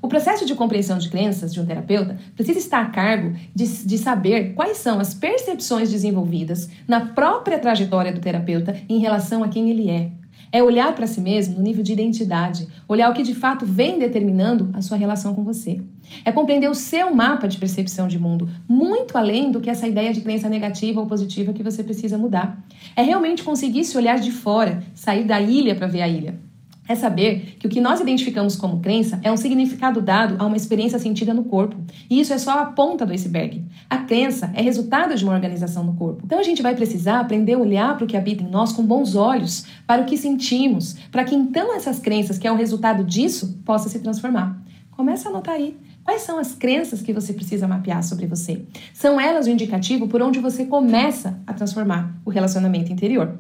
O 0.02 0.08
processo 0.08 0.46
de 0.46 0.56
compreensão 0.56 0.98
de 0.98 1.10
crenças 1.10 1.54
de 1.54 1.60
um 1.60 1.66
terapeuta 1.66 2.18
precisa 2.34 2.58
estar 2.58 2.82
a 2.82 2.90
cargo 2.90 3.36
de, 3.54 3.66
de 3.86 3.98
saber 3.98 4.54
quais 4.54 4.78
são 4.78 5.02
as 5.02 5.14
percepções 5.14 5.92
desenvolvidas 5.92 6.70
na 6.88 7.08
própria 7.08 7.60
trajetória 7.60 8.14
do 8.14 8.22
terapeuta 8.22 8.78
em 8.88 9.00
relação 9.00 9.44
a 9.44 9.50
quem 9.50 9.70
ele 9.70 9.90
é, 9.90 10.10
é 10.52 10.62
olhar 10.64 10.94
para 10.96 11.08
si 11.08 11.22
mesmo 11.22 11.56
no 11.56 11.62
nível 11.62 11.84
de 11.84 11.94
identidade, 11.94 12.68
olhar 12.88 13.10
o 13.10 13.14
que 13.14 13.24
de 13.24 13.36
fato 13.36 13.66
vem 13.66 14.00
determinando 14.00 14.70
a 14.74 14.82
sua 14.82 14.98
relação 14.98 15.34
com 15.34 15.44
você. 15.44 15.82
É 16.26 16.32
compreender 16.32 16.70
o 16.70 16.76
seu 16.76 17.14
mapa 17.14 17.48
de 17.48 17.58
percepção 17.58 18.08
de 18.08 18.18
mundo, 18.18 18.50
muito 18.68 19.18
além 19.18 19.52
do 19.52 19.62
que 19.62 19.70
essa 19.70 19.88
ideia 19.88 20.12
de 20.12 20.22
crença 20.22 20.50
negativa 20.50 21.00
ou 21.00 21.08
positiva 21.08 21.54
que 21.54 21.64
você 21.64 21.84
precisa 21.84 22.18
mudar. 22.18 22.64
É 22.96 23.02
realmente 23.02 23.44
conseguir 23.44 23.84
se 23.84 23.98
olhar 23.98 24.20
de 24.20 24.32
fora, 24.32 24.84
sair 24.96 25.24
da 25.24 25.40
ilha 25.40 25.76
para 25.76 25.88
ver 25.88 26.02
a 26.02 26.08
ilha 26.08 26.49
é 26.90 26.96
saber 26.96 27.56
que 27.60 27.68
o 27.68 27.70
que 27.70 27.80
nós 27.80 28.02
identificamos 28.02 28.56
como 28.56 28.80
crença 28.80 29.20
é 29.22 29.32
um 29.32 29.38
significado 29.38 30.02
dado 30.02 30.36
a 30.40 30.46
uma 30.48 30.58
experiência 30.58 30.98
sentida 30.98 31.36
no 31.36 31.44
corpo. 31.44 31.78
E 32.10 32.20
isso 32.20 32.34
é 32.34 32.38
só 32.40 32.60
a 32.60 32.66
ponta 32.66 33.06
do 33.06 33.14
iceberg. 33.14 33.64
A 33.88 34.00
crença 34.00 34.52
é 34.56 34.62
resultado 34.62 35.16
de 35.16 35.24
uma 35.24 35.36
organização 35.36 35.84
no 35.84 35.94
corpo. 35.94 36.24
Então 36.26 36.40
a 36.40 36.44
gente 36.44 36.64
vai 36.64 36.76
precisar 36.76 37.20
aprender 37.20 37.54
a 37.54 37.60
olhar 37.60 37.96
para 37.96 38.06
o 38.06 38.08
que 38.08 38.18
habita 38.18 38.44
em 38.44 38.50
nós 38.50 38.74
com 38.74 38.84
bons 38.84 39.16
olhos, 39.16 39.66
para 39.86 40.02
o 40.02 40.06
que 40.06 40.18
sentimos, 40.18 40.96
para 41.12 41.24
que 41.24 41.36
então 41.36 41.76
essas 41.76 42.00
crenças, 42.00 42.40
que 42.40 42.48
é 42.48 42.52
o 42.52 42.56
resultado 42.56 43.04
disso, 43.04 43.60
possa 43.64 43.88
se 43.88 44.00
transformar. 44.00 44.60
Começa 44.90 45.30
a 45.30 45.32
anotar 45.32 45.54
aí. 45.54 45.78
Quais 46.04 46.24
são 46.24 46.40
as 46.40 46.56
crenças 46.56 47.04
que 47.04 47.14
você 47.14 47.34
precisa 47.34 47.68
mapear 47.68 48.04
sobre 48.04 48.26
você? 48.26 48.66
São 48.96 49.22
elas 49.22 49.46
o 49.46 49.50
indicativo 49.52 50.08
por 50.08 50.24
onde 50.24 50.40
você 50.40 50.66
começa 50.66 51.40
a 51.46 51.54
transformar 51.54 52.20
o 52.26 52.32
relacionamento 52.32 52.92
interior. 52.92 53.38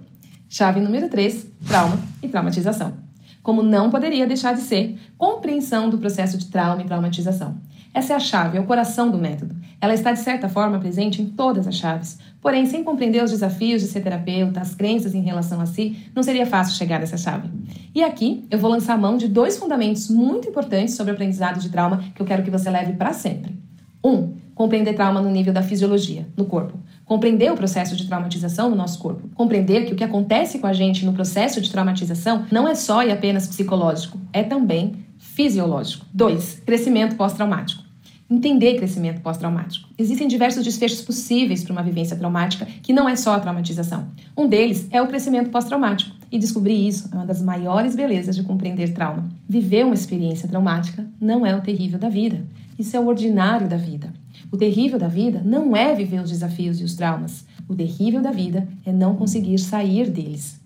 Chave 0.47 0.79
número 0.79 1.09
3: 1.09 1.47
trauma 1.65 1.99
e 2.21 2.27
traumatização 2.27 3.08
como 3.41 3.63
não 3.63 3.89
poderia 3.89 4.27
deixar 4.27 4.53
de 4.53 4.61
ser, 4.61 4.97
compreensão 5.17 5.89
do 5.89 5.97
processo 5.97 6.37
de 6.37 6.47
trauma 6.47 6.81
e 6.81 6.85
traumatização. 6.85 7.57
Essa 7.93 8.13
é 8.13 8.15
a 8.15 8.19
chave, 8.19 8.57
é 8.57 8.61
o 8.61 8.65
coração 8.65 9.09
do 9.09 9.17
método. 9.17 9.55
Ela 9.81 9.93
está, 9.93 10.11
de 10.11 10.19
certa 10.19 10.47
forma, 10.47 10.79
presente 10.79 11.21
em 11.21 11.25
todas 11.25 11.67
as 11.67 11.75
chaves. 11.75 12.19
Porém, 12.39 12.65
sem 12.65 12.83
compreender 12.83 13.23
os 13.23 13.31
desafios 13.31 13.81
de 13.81 13.87
ser 13.87 14.01
terapeuta, 14.01 14.61
as 14.61 14.75
crenças 14.75 15.15
em 15.15 15.21
relação 15.21 15.59
a 15.59 15.65
si, 15.65 15.97
não 16.15 16.21
seria 16.21 16.45
fácil 16.45 16.75
chegar 16.75 16.99
nessa 16.99 17.17
chave. 17.17 17.49
E 17.93 18.03
aqui 18.03 18.45
eu 18.51 18.59
vou 18.59 18.69
lançar 18.69 18.93
a 18.93 18.97
mão 18.97 19.17
de 19.17 19.27
dois 19.27 19.57
fundamentos 19.57 20.09
muito 20.09 20.47
importantes 20.47 20.95
sobre 20.95 21.11
o 21.11 21.15
aprendizado 21.15 21.59
de 21.59 21.69
trauma 21.69 22.03
que 22.13 22.21
eu 22.21 22.25
quero 22.25 22.43
que 22.43 22.51
você 22.51 22.69
leve 22.69 22.93
para 22.93 23.13
sempre. 23.13 23.57
Um, 24.03 24.33
compreender 24.53 24.93
trauma 24.93 25.21
no 25.21 25.31
nível 25.31 25.51
da 25.51 25.63
fisiologia, 25.63 26.27
no 26.37 26.45
corpo 26.45 26.77
compreender 27.09 27.51
o 27.51 27.55
processo 27.55 27.95
de 27.95 28.05
traumatização 28.05 28.69
no 28.69 28.75
nosso 28.75 28.99
corpo, 28.99 29.27
compreender 29.33 29.87
que 29.87 29.93
o 29.93 29.95
que 29.95 30.03
acontece 30.03 30.59
com 30.59 30.67
a 30.67 30.73
gente 30.73 31.03
no 31.03 31.11
processo 31.11 31.59
de 31.59 31.71
traumatização 31.71 32.45
não 32.51 32.67
é 32.67 32.75
só 32.75 33.03
e 33.03 33.11
apenas 33.11 33.47
psicológico, 33.47 34.19
é 34.31 34.43
também 34.43 34.93
fisiológico. 35.17 36.05
2. 36.13 36.61
Crescimento 36.63 37.15
pós-traumático. 37.15 37.83
Entender 38.29 38.75
crescimento 38.75 39.21
pós-traumático. 39.21 39.89
Existem 39.97 40.27
diversos 40.27 40.63
desfechos 40.63 41.01
possíveis 41.01 41.63
para 41.63 41.71
uma 41.71 41.81
vivência 41.81 42.15
traumática 42.15 42.67
que 42.83 42.93
não 42.93 43.09
é 43.09 43.15
só 43.15 43.33
a 43.33 43.39
traumatização. 43.39 44.07
Um 44.37 44.47
deles 44.47 44.87
é 44.91 45.01
o 45.01 45.07
crescimento 45.07 45.49
pós-traumático. 45.49 46.15
E 46.31 46.37
descobrir 46.37 46.87
isso 46.87 47.09
é 47.11 47.15
uma 47.15 47.25
das 47.25 47.41
maiores 47.41 47.95
belezas 47.95 48.35
de 48.35 48.43
compreender 48.43 48.93
trauma. 48.93 49.27
Viver 49.49 49.83
uma 49.83 49.95
experiência 49.95 50.47
traumática 50.47 51.07
não 51.19 51.43
é 51.43 51.55
o 51.55 51.61
terrível 51.61 51.97
da 51.97 52.07
vida. 52.07 52.45
Isso 52.77 52.95
é 52.95 52.99
o 52.99 53.07
ordinário 53.07 53.67
da 53.67 53.77
vida. 53.77 54.13
O 54.51 54.57
terrível 54.57 54.97
da 54.97 55.07
vida 55.07 55.41
não 55.45 55.75
é 55.75 55.93
viver 55.93 56.21
os 56.21 56.29
desafios 56.29 56.81
e 56.81 56.83
os 56.83 56.95
traumas. 56.95 57.45
O 57.67 57.75
terrível 57.75 58.21
da 58.21 58.31
vida 58.31 58.67
é 58.85 58.91
não 58.91 59.15
conseguir 59.15 59.59
sair 59.59 60.09
deles. 60.09 60.58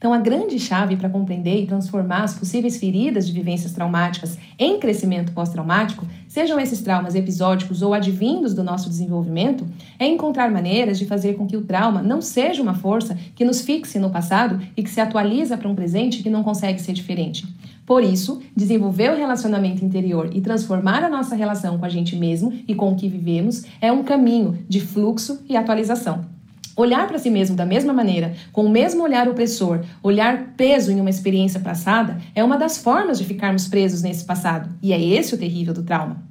Então, 0.00 0.14
a 0.14 0.18
grande 0.18 0.58
chave 0.58 0.96
para 0.96 1.10
compreender 1.10 1.62
e 1.62 1.66
transformar 1.66 2.22
as 2.22 2.32
possíveis 2.32 2.78
feridas 2.78 3.26
de 3.26 3.34
vivências 3.34 3.72
traumáticas 3.72 4.38
em 4.58 4.80
crescimento 4.80 5.30
pós-traumático, 5.32 6.06
sejam 6.26 6.58
esses 6.58 6.80
traumas 6.80 7.14
episódicos 7.14 7.82
ou 7.82 7.92
advindos 7.92 8.54
do 8.54 8.64
nosso 8.64 8.88
desenvolvimento, 8.88 9.66
é 9.98 10.06
encontrar 10.06 10.50
maneiras 10.50 10.98
de 10.98 11.04
fazer 11.04 11.34
com 11.34 11.46
que 11.46 11.54
o 11.54 11.66
trauma 11.66 12.00
não 12.02 12.22
seja 12.22 12.62
uma 12.62 12.72
força 12.72 13.14
que 13.34 13.44
nos 13.44 13.60
fixe 13.60 13.98
no 13.98 14.08
passado 14.08 14.58
e 14.74 14.82
que 14.82 14.88
se 14.88 15.02
atualiza 15.02 15.58
para 15.58 15.68
um 15.68 15.74
presente 15.74 16.22
que 16.22 16.30
não 16.30 16.42
consegue 16.42 16.80
ser 16.80 16.94
diferente. 16.94 17.46
Por 17.84 18.02
isso, 18.02 18.40
desenvolver 18.56 19.10
o 19.10 19.16
relacionamento 19.16 19.84
interior 19.84 20.30
e 20.32 20.40
transformar 20.40 21.04
a 21.04 21.10
nossa 21.10 21.36
relação 21.36 21.78
com 21.78 21.84
a 21.84 21.90
gente 21.90 22.16
mesmo 22.16 22.54
e 22.66 22.74
com 22.74 22.90
o 22.90 22.96
que 22.96 23.06
vivemos 23.06 23.64
é 23.82 23.92
um 23.92 24.02
caminho 24.02 24.64
de 24.66 24.80
fluxo 24.80 25.42
e 25.46 25.58
atualização. 25.58 26.39
Olhar 26.80 27.06
para 27.06 27.18
si 27.18 27.28
mesmo 27.28 27.54
da 27.54 27.66
mesma 27.66 27.92
maneira, 27.92 28.32
com 28.52 28.64
o 28.64 28.70
mesmo 28.70 29.02
olhar 29.02 29.28
opressor, 29.28 29.84
olhar 30.02 30.54
preso 30.56 30.90
em 30.90 30.98
uma 30.98 31.10
experiência 31.10 31.60
passada, 31.60 32.16
é 32.34 32.42
uma 32.42 32.56
das 32.56 32.78
formas 32.78 33.18
de 33.18 33.26
ficarmos 33.26 33.68
presos 33.68 34.00
nesse 34.00 34.24
passado. 34.24 34.70
E 34.82 34.90
é 34.90 34.98
esse 34.98 35.34
o 35.34 35.38
terrível 35.38 35.74
do 35.74 35.82
trauma. 35.82 36.24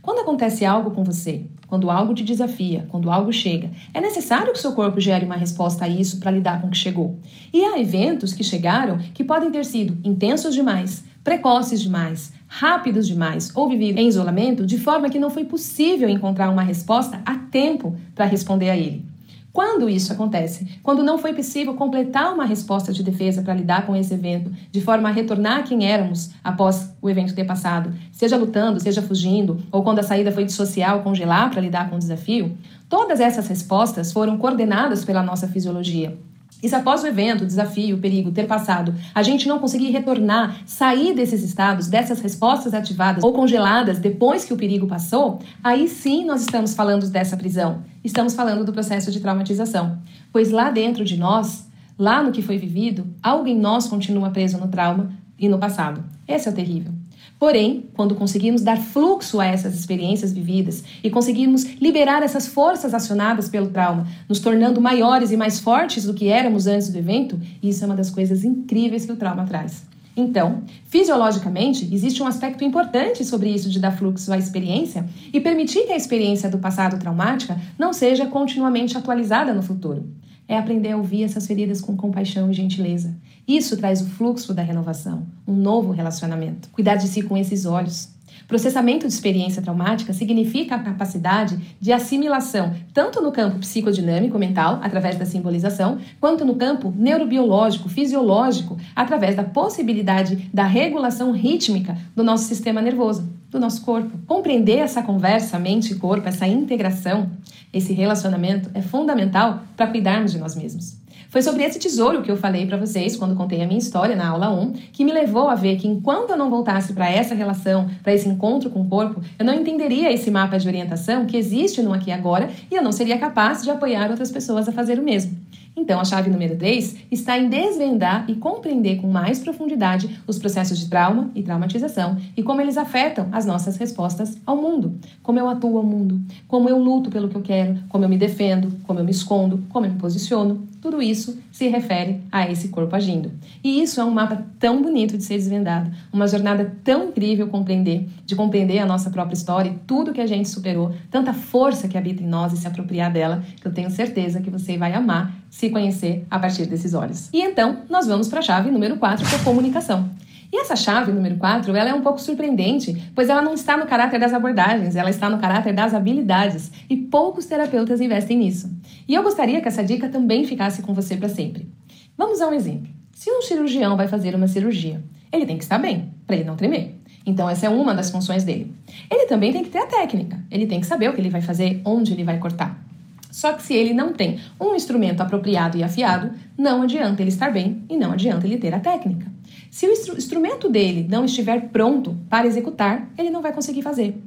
Quando 0.00 0.20
acontece 0.20 0.64
algo 0.64 0.92
com 0.92 1.02
você, 1.02 1.46
quando 1.66 1.90
algo 1.90 2.14
te 2.14 2.22
desafia, 2.22 2.86
quando 2.88 3.10
algo 3.10 3.32
chega, 3.32 3.68
é 3.92 4.00
necessário 4.00 4.52
que 4.52 4.60
seu 4.60 4.74
corpo 4.74 5.00
gere 5.00 5.26
uma 5.26 5.34
resposta 5.34 5.84
a 5.84 5.88
isso 5.88 6.20
para 6.20 6.30
lidar 6.30 6.60
com 6.60 6.68
o 6.68 6.70
que 6.70 6.78
chegou. 6.78 7.18
E 7.52 7.64
há 7.64 7.76
eventos 7.76 8.32
que 8.32 8.44
chegaram 8.44 8.98
que 9.12 9.24
podem 9.24 9.50
ter 9.50 9.64
sido 9.64 9.98
intensos 10.08 10.54
demais, 10.54 11.02
precoces 11.24 11.82
demais, 11.82 12.32
rápidos 12.46 13.08
demais 13.08 13.50
ou 13.56 13.68
vividos 13.68 14.00
em 14.00 14.06
isolamento 14.06 14.64
de 14.64 14.78
forma 14.78 15.10
que 15.10 15.18
não 15.18 15.30
foi 15.30 15.44
possível 15.44 16.08
encontrar 16.08 16.48
uma 16.48 16.62
resposta 16.62 17.20
a 17.26 17.34
tempo 17.34 17.96
para 18.14 18.24
responder 18.24 18.70
a 18.70 18.76
ele. 18.76 19.15
Quando 19.56 19.88
isso 19.88 20.12
acontece? 20.12 20.68
Quando 20.82 21.02
não 21.02 21.16
foi 21.16 21.32
possível 21.32 21.72
completar 21.72 22.30
uma 22.34 22.44
resposta 22.44 22.92
de 22.92 23.02
defesa 23.02 23.40
para 23.40 23.54
lidar 23.54 23.86
com 23.86 23.96
esse 23.96 24.12
evento, 24.12 24.52
de 24.70 24.82
forma 24.82 25.08
a 25.08 25.12
retornar 25.12 25.60
a 25.60 25.62
quem 25.62 25.90
éramos 25.90 26.28
após 26.44 26.94
o 27.00 27.08
evento 27.08 27.34
ter 27.34 27.44
passado, 27.44 27.90
seja 28.12 28.36
lutando, 28.36 28.78
seja 28.78 29.00
fugindo, 29.00 29.62
ou 29.72 29.82
quando 29.82 30.00
a 30.00 30.02
saída 30.02 30.30
foi 30.30 30.44
dissociar 30.44 31.02
congelar 31.02 31.50
para 31.50 31.62
lidar 31.62 31.88
com 31.88 31.96
o 31.96 31.98
desafio, 31.98 32.54
todas 32.86 33.18
essas 33.18 33.48
respostas 33.48 34.12
foram 34.12 34.36
coordenadas 34.36 35.06
pela 35.06 35.22
nossa 35.22 35.48
fisiologia. 35.48 36.18
E 36.62 36.68
se 36.68 36.74
após 36.74 37.02
o 37.02 37.06
evento, 37.06 37.44
o 37.44 37.46
desafio, 37.46 37.96
o 37.96 37.98
perigo 37.98 38.30
ter 38.30 38.46
passado, 38.46 38.94
a 39.14 39.22
gente 39.22 39.46
não 39.46 39.58
conseguir 39.58 39.90
retornar, 39.90 40.56
sair 40.64 41.14
desses 41.14 41.42
estados, 41.42 41.86
dessas 41.86 42.20
respostas 42.20 42.72
ativadas 42.72 43.22
ou 43.22 43.32
congeladas 43.32 43.98
depois 43.98 44.44
que 44.44 44.54
o 44.54 44.56
perigo 44.56 44.86
passou, 44.86 45.38
aí 45.62 45.86
sim 45.86 46.24
nós 46.24 46.40
estamos 46.40 46.74
falando 46.74 47.08
dessa 47.08 47.36
prisão. 47.36 47.82
Estamos 48.06 48.34
falando 48.34 48.64
do 48.64 48.72
processo 48.72 49.10
de 49.10 49.18
traumatização. 49.18 49.98
Pois 50.32 50.52
lá 50.52 50.70
dentro 50.70 51.04
de 51.04 51.16
nós, 51.16 51.66
lá 51.98 52.22
no 52.22 52.30
que 52.30 52.40
foi 52.40 52.56
vivido, 52.56 53.04
algo 53.20 53.48
em 53.48 53.58
nós 53.58 53.88
continua 53.88 54.30
preso 54.30 54.58
no 54.58 54.68
trauma 54.68 55.10
e 55.36 55.48
no 55.48 55.58
passado. 55.58 56.04
Esse 56.28 56.46
é 56.46 56.52
o 56.52 56.54
terrível. 56.54 56.92
Porém, 57.36 57.90
quando 57.94 58.14
conseguimos 58.14 58.62
dar 58.62 58.76
fluxo 58.76 59.40
a 59.40 59.46
essas 59.46 59.74
experiências 59.74 60.32
vividas 60.32 60.84
e 61.02 61.10
conseguimos 61.10 61.64
liberar 61.80 62.22
essas 62.22 62.46
forças 62.46 62.94
acionadas 62.94 63.48
pelo 63.48 63.70
trauma, 63.70 64.06
nos 64.28 64.38
tornando 64.38 64.80
maiores 64.80 65.32
e 65.32 65.36
mais 65.36 65.58
fortes 65.58 66.04
do 66.04 66.14
que 66.14 66.28
éramos 66.28 66.68
antes 66.68 66.88
do 66.88 66.98
evento, 66.98 67.40
isso 67.60 67.82
é 67.82 67.86
uma 67.88 67.96
das 67.96 68.08
coisas 68.08 68.44
incríveis 68.44 69.04
que 69.04 69.10
o 69.10 69.16
trauma 69.16 69.44
traz. 69.44 69.82
Então, 70.16 70.62
fisiologicamente, 70.86 71.86
existe 71.92 72.22
um 72.22 72.26
aspecto 72.26 72.64
importante 72.64 73.22
sobre 73.22 73.50
isso 73.50 73.68
de 73.68 73.78
dar 73.78 73.92
fluxo 73.92 74.32
à 74.32 74.38
experiência 74.38 75.06
e 75.30 75.38
permitir 75.38 75.84
que 75.84 75.92
a 75.92 75.96
experiência 75.96 76.48
do 76.48 76.58
passado 76.58 76.98
traumática 76.98 77.60
não 77.78 77.92
seja 77.92 78.24
continuamente 78.26 78.96
atualizada 78.96 79.52
no 79.52 79.62
futuro. 79.62 80.08
é 80.48 80.56
aprender 80.56 80.92
a 80.92 80.96
ouvir 80.96 81.24
essas 81.24 81.44
feridas 81.44 81.80
com 81.80 81.96
compaixão 81.96 82.48
e 82.48 82.54
gentileza. 82.54 83.16
Isso 83.48 83.76
traz 83.76 84.00
o 84.00 84.06
fluxo 84.06 84.54
da 84.54 84.62
renovação, 84.62 85.26
um 85.44 85.54
novo 85.54 85.90
relacionamento. 85.90 86.68
Cuidar 86.70 86.94
de 86.94 87.08
si 87.08 87.20
com 87.20 87.36
esses 87.36 87.66
olhos. 87.66 88.15
Processamento 88.46 89.08
de 89.08 89.12
experiência 89.12 89.60
traumática 89.60 90.12
significa 90.12 90.76
a 90.76 90.78
capacidade 90.78 91.58
de 91.80 91.92
assimilação, 91.92 92.74
tanto 92.94 93.20
no 93.20 93.32
campo 93.32 93.58
psicodinâmico 93.58 94.38
mental, 94.38 94.78
através 94.82 95.16
da 95.16 95.24
simbolização, 95.24 95.98
quanto 96.20 96.44
no 96.44 96.54
campo 96.54 96.94
neurobiológico, 96.96 97.88
fisiológico, 97.88 98.76
através 98.94 99.34
da 99.34 99.42
possibilidade 99.42 100.48
da 100.54 100.64
regulação 100.64 101.32
rítmica 101.32 101.98
do 102.14 102.22
nosso 102.22 102.44
sistema 102.44 102.80
nervoso, 102.80 103.28
do 103.50 103.58
nosso 103.58 103.82
corpo. 103.82 104.16
Compreender 104.26 104.78
essa 104.78 105.02
conversa 105.02 105.58
mente 105.58 105.92
e 105.92 105.96
corpo, 105.96 106.28
essa 106.28 106.46
integração, 106.46 107.28
esse 107.72 107.92
relacionamento 107.92 108.70
é 108.74 108.80
fundamental 108.80 109.64
para 109.76 109.88
cuidarmos 109.88 110.30
de 110.30 110.38
nós 110.38 110.54
mesmos. 110.54 111.05
Foi 111.28 111.42
sobre 111.42 111.62
esse 111.64 111.78
tesouro 111.78 112.22
que 112.22 112.30
eu 112.30 112.36
falei 112.36 112.66
para 112.66 112.76
vocês 112.76 113.16
quando 113.16 113.34
contei 113.34 113.62
a 113.62 113.66
minha 113.66 113.78
história 113.78 114.14
na 114.14 114.28
aula 114.28 114.50
1, 114.50 114.72
que 114.92 115.04
me 115.04 115.12
levou 115.12 115.48
a 115.48 115.54
ver 115.54 115.76
que 115.76 115.88
enquanto 115.88 116.30
eu 116.30 116.36
não 116.36 116.50
voltasse 116.50 116.92
para 116.92 117.10
essa 117.10 117.34
relação, 117.34 117.88
para 118.02 118.14
esse 118.14 118.28
encontro 118.28 118.70
com 118.70 118.82
o 118.82 118.88
corpo, 118.88 119.20
eu 119.38 119.44
não 119.44 119.54
entenderia 119.54 120.12
esse 120.12 120.30
mapa 120.30 120.58
de 120.58 120.68
orientação 120.68 121.26
que 121.26 121.36
existe 121.36 121.82
no 121.82 121.92
aqui 121.92 122.10
e 122.10 122.12
agora 122.12 122.50
e 122.70 122.74
eu 122.74 122.82
não 122.82 122.92
seria 122.92 123.18
capaz 123.18 123.62
de 123.62 123.70
apoiar 123.70 124.10
outras 124.10 124.30
pessoas 124.30 124.68
a 124.68 124.72
fazer 124.72 124.98
o 124.98 125.02
mesmo. 125.02 125.36
Então, 125.76 126.00
a 126.00 126.04
chave 126.04 126.30
número 126.30 126.56
3 126.56 126.96
está 127.10 127.38
em 127.38 127.50
desvendar 127.50 128.24
e 128.28 128.34
compreender 128.34 128.96
com 128.96 129.08
mais 129.08 129.38
profundidade 129.40 130.18
os 130.26 130.38
processos 130.38 130.78
de 130.78 130.88
trauma 130.88 131.30
e 131.34 131.42
traumatização 131.42 132.16
e 132.34 132.42
como 132.42 132.62
eles 132.62 132.78
afetam 132.78 133.28
as 133.30 133.44
nossas 133.44 133.76
respostas 133.76 134.38
ao 134.46 134.56
mundo. 134.56 134.98
Como 135.22 135.38
eu 135.38 135.46
atuo 135.46 135.76
ao 135.76 135.84
mundo, 135.84 136.18
como 136.48 136.70
eu 136.70 136.78
luto 136.78 137.10
pelo 137.10 137.28
que 137.28 137.36
eu 137.36 137.42
quero, 137.42 137.78
como 137.90 138.04
eu 138.04 138.08
me 138.08 138.16
defendo, 138.16 138.72
como 138.84 139.00
eu 139.00 139.04
me 139.04 139.10
escondo, 139.10 139.64
como 139.68 139.84
eu 139.84 139.92
me 139.92 139.98
posiciono. 139.98 140.66
Tudo 140.80 141.02
isso 141.02 141.38
se 141.50 141.68
refere 141.68 142.20
a 142.30 142.50
esse 142.50 142.68
corpo 142.68 142.94
agindo. 142.94 143.30
E 143.62 143.82
isso 143.82 144.00
é 144.00 144.04
um 144.04 144.10
mapa 144.10 144.46
tão 144.58 144.80
bonito 144.80 145.16
de 145.16 145.24
ser 145.24 145.34
desvendado, 145.34 145.90
uma 146.12 146.28
jornada 146.28 146.74
tão 146.84 147.08
incrível 147.08 147.48
compreender, 147.48 148.08
de 148.24 148.36
compreender 148.36 148.78
a 148.78 148.86
nossa 148.86 149.10
própria 149.10 149.34
história 149.34 149.70
e 149.70 149.78
tudo 149.86 150.12
que 150.12 150.20
a 150.20 150.26
gente 150.26 150.48
superou, 150.48 150.94
tanta 151.10 151.32
força 151.32 151.88
que 151.88 151.98
habita 151.98 152.22
em 152.22 152.26
nós 152.26 152.52
e 152.52 152.56
se 152.56 152.66
apropriar 152.66 153.12
dela, 153.12 153.42
que 153.60 153.66
eu 153.66 153.72
tenho 153.72 153.90
certeza 153.90 154.40
que 154.40 154.50
você 154.50 154.78
vai 154.78 154.92
amar 154.92 155.34
se 155.50 155.65
conhecer 155.70 156.26
a 156.30 156.38
partir 156.38 156.66
desses 156.66 156.94
olhos. 156.94 157.28
E 157.32 157.40
então, 157.40 157.78
nós 157.88 158.06
vamos 158.06 158.28
para 158.28 158.40
a 158.40 158.42
chave 158.42 158.70
número 158.70 158.96
4, 158.96 159.26
que 159.26 159.34
é 159.34 159.38
comunicação. 159.38 160.08
E 160.52 160.60
essa 160.60 160.76
chave 160.76 161.12
número 161.12 161.36
4, 161.36 161.74
ela 161.74 161.90
é 161.90 161.94
um 161.94 162.02
pouco 162.02 162.20
surpreendente, 162.20 163.10
pois 163.14 163.28
ela 163.28 163.42
não 163.42 163.54
está 163.54 163.76
no 163.76 163.86
caráter 163.86 164.18
das 164.20 164.32
abordagens, 164.32 164.94
ela 164.96 165.10
está 165.10 165.28
no 165.28 165.38
caráter 165.38 165.74
das 165.74 165.92
habilidades, 165.92 166.70
e 166.88 166.96
poucos 166.96 167.46
terapeutas 167.46 168.00
investem 168.00 168.38
nisso. 168.38 168.70
E 169.08 169.14
eu 169.14 169.22
gostaria 169.22 169.60
que 169.60 169.68
essa 169.68 169.82
dica 169.82 170.08
também 170.08 170.44
ficasse 170.44 170.82
com 170.82 170.94
você 170.94 171.16
para 171.16 171.28
sempre. 171.28 171.68
Vamos 172.16 172.40
a 172.40 172.48
um 172.48 172.54
exemplo. 172.54 172.88
Se 173.12 173.30
um 173.30 173.42
cirurgião 173.42 173.96
vai 173.96 174.08
fazer 174.08 174.34
uma 174.34 174.46
cirurgia, 174.46 175.02
ele 175.32 175.46
tem 175.46 175.58
que 175.58 175.64
estar 175.64 175.78
bem, 175.78 176.12
para 176.26 176.36
ele 176.36 176.44
não 176.44 176.56
tremer. 176.56 176.94
Então, 177.26 177.50
essa 177.50 177.66
é 177.66 177.68
uma 177.68 177.92
das 177.92 178.10
funções 178.10 178.44
dele. 178.44 178.72
Ele 179.10 179.26
também 179.26 179.52
tem 179.52 179.64
que 179.64 179.70
ter 179.70 179.78
a 179.78 179.86
técnica, 179.86 180.38
ele 180.50 180.66
tem 180.66 180.80
que 180.80 180.86
saber 180.86 181.10
o 181.10 181.12
que 181.12 181.20
ele 181.20 181.30
vai 181.30 181.42
fazer, 181.42 181.82
onde 181.84 182.12
ele 182.12 182.22
vai 182.22 182.38
cortar. 182.38 182.85
Só 183.30 183.52
que 183.52 183.62
se 183.62 183.74
ele 183.74 183.92
não 183.92 184.12
tem 184.12 184.38
um 184.60 184.74
instrumento 184.74 185.20
apropriado 185.20 185.76
e 185.76 185.82
afiado, 185.82 186.30
não 186.56 186.82
adianta 186.82 187.22
ele 187.22 187.30
estar 187.30 187.52
bem 187.52 187.84
e 187.88 187.96
não 187.96 188.12
adianta 188.12 188.46
ele 188.46 188.58
ter 188.58 188.74
a 188.74 188.80
técnica. 188.80 189.30
Se 189.70 189.86
o 189.86 189.92
instrumento 189.92 190.68
dele 190.68 191.06
não 191.08 191.24
estiver 191.24 191.68
pronto 191.68 192.16
para 192.30 192.46
executar, 192.46 193.10
ele 193.18 193.30
não 193.30 193.42
vai 193.42 193.52
conseguir 193.52 193.82
fazer. 193.82 194.20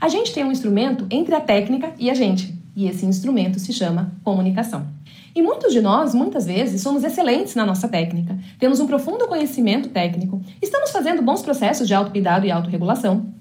A 0.00 0.08
gente 0.08 0.32
tem 0.32 0.44
um 0.44 0.52
instrumento 0.52 1.06
entre 1.10 1.34
a 1.34 1.40
técnica 1.40 1.92
e 1.98 2.10
a 2.10 2.14
gente, 2.14 2.54
e 2.74 2.88
esse 2.88 3.06
instrumento 3.06 3.58
se 3.58 3.72
chama 3.72 4.12
comunicação. 4.22 4.86
E 5.34 5.42
muitos 5.42 5.72
de 5.72 5.80
nós, 5.80 6.14
muitas 6.14 6.46
vezes, 6.46 6.80
somos 6.80 7.02
excelentes 7.02 7.54
na 7.54 7.66
nossa 7.66 7.88
técnica, 7.88 8.38
temos 8.58 8.78
um 8.80 8.86
profundo 8.86 9.26
conhecimento 9.26 9.88
técnico, 9.88 10.40
estamos 10.62 10.90
fazendo 10.90 11.22
bons 11.22 11.42
processos 11.42 11.88
de 11.88 11.94
autocuidado 11.94 12.46
e 12.46 12.52
autorregulação, 12.52 13.33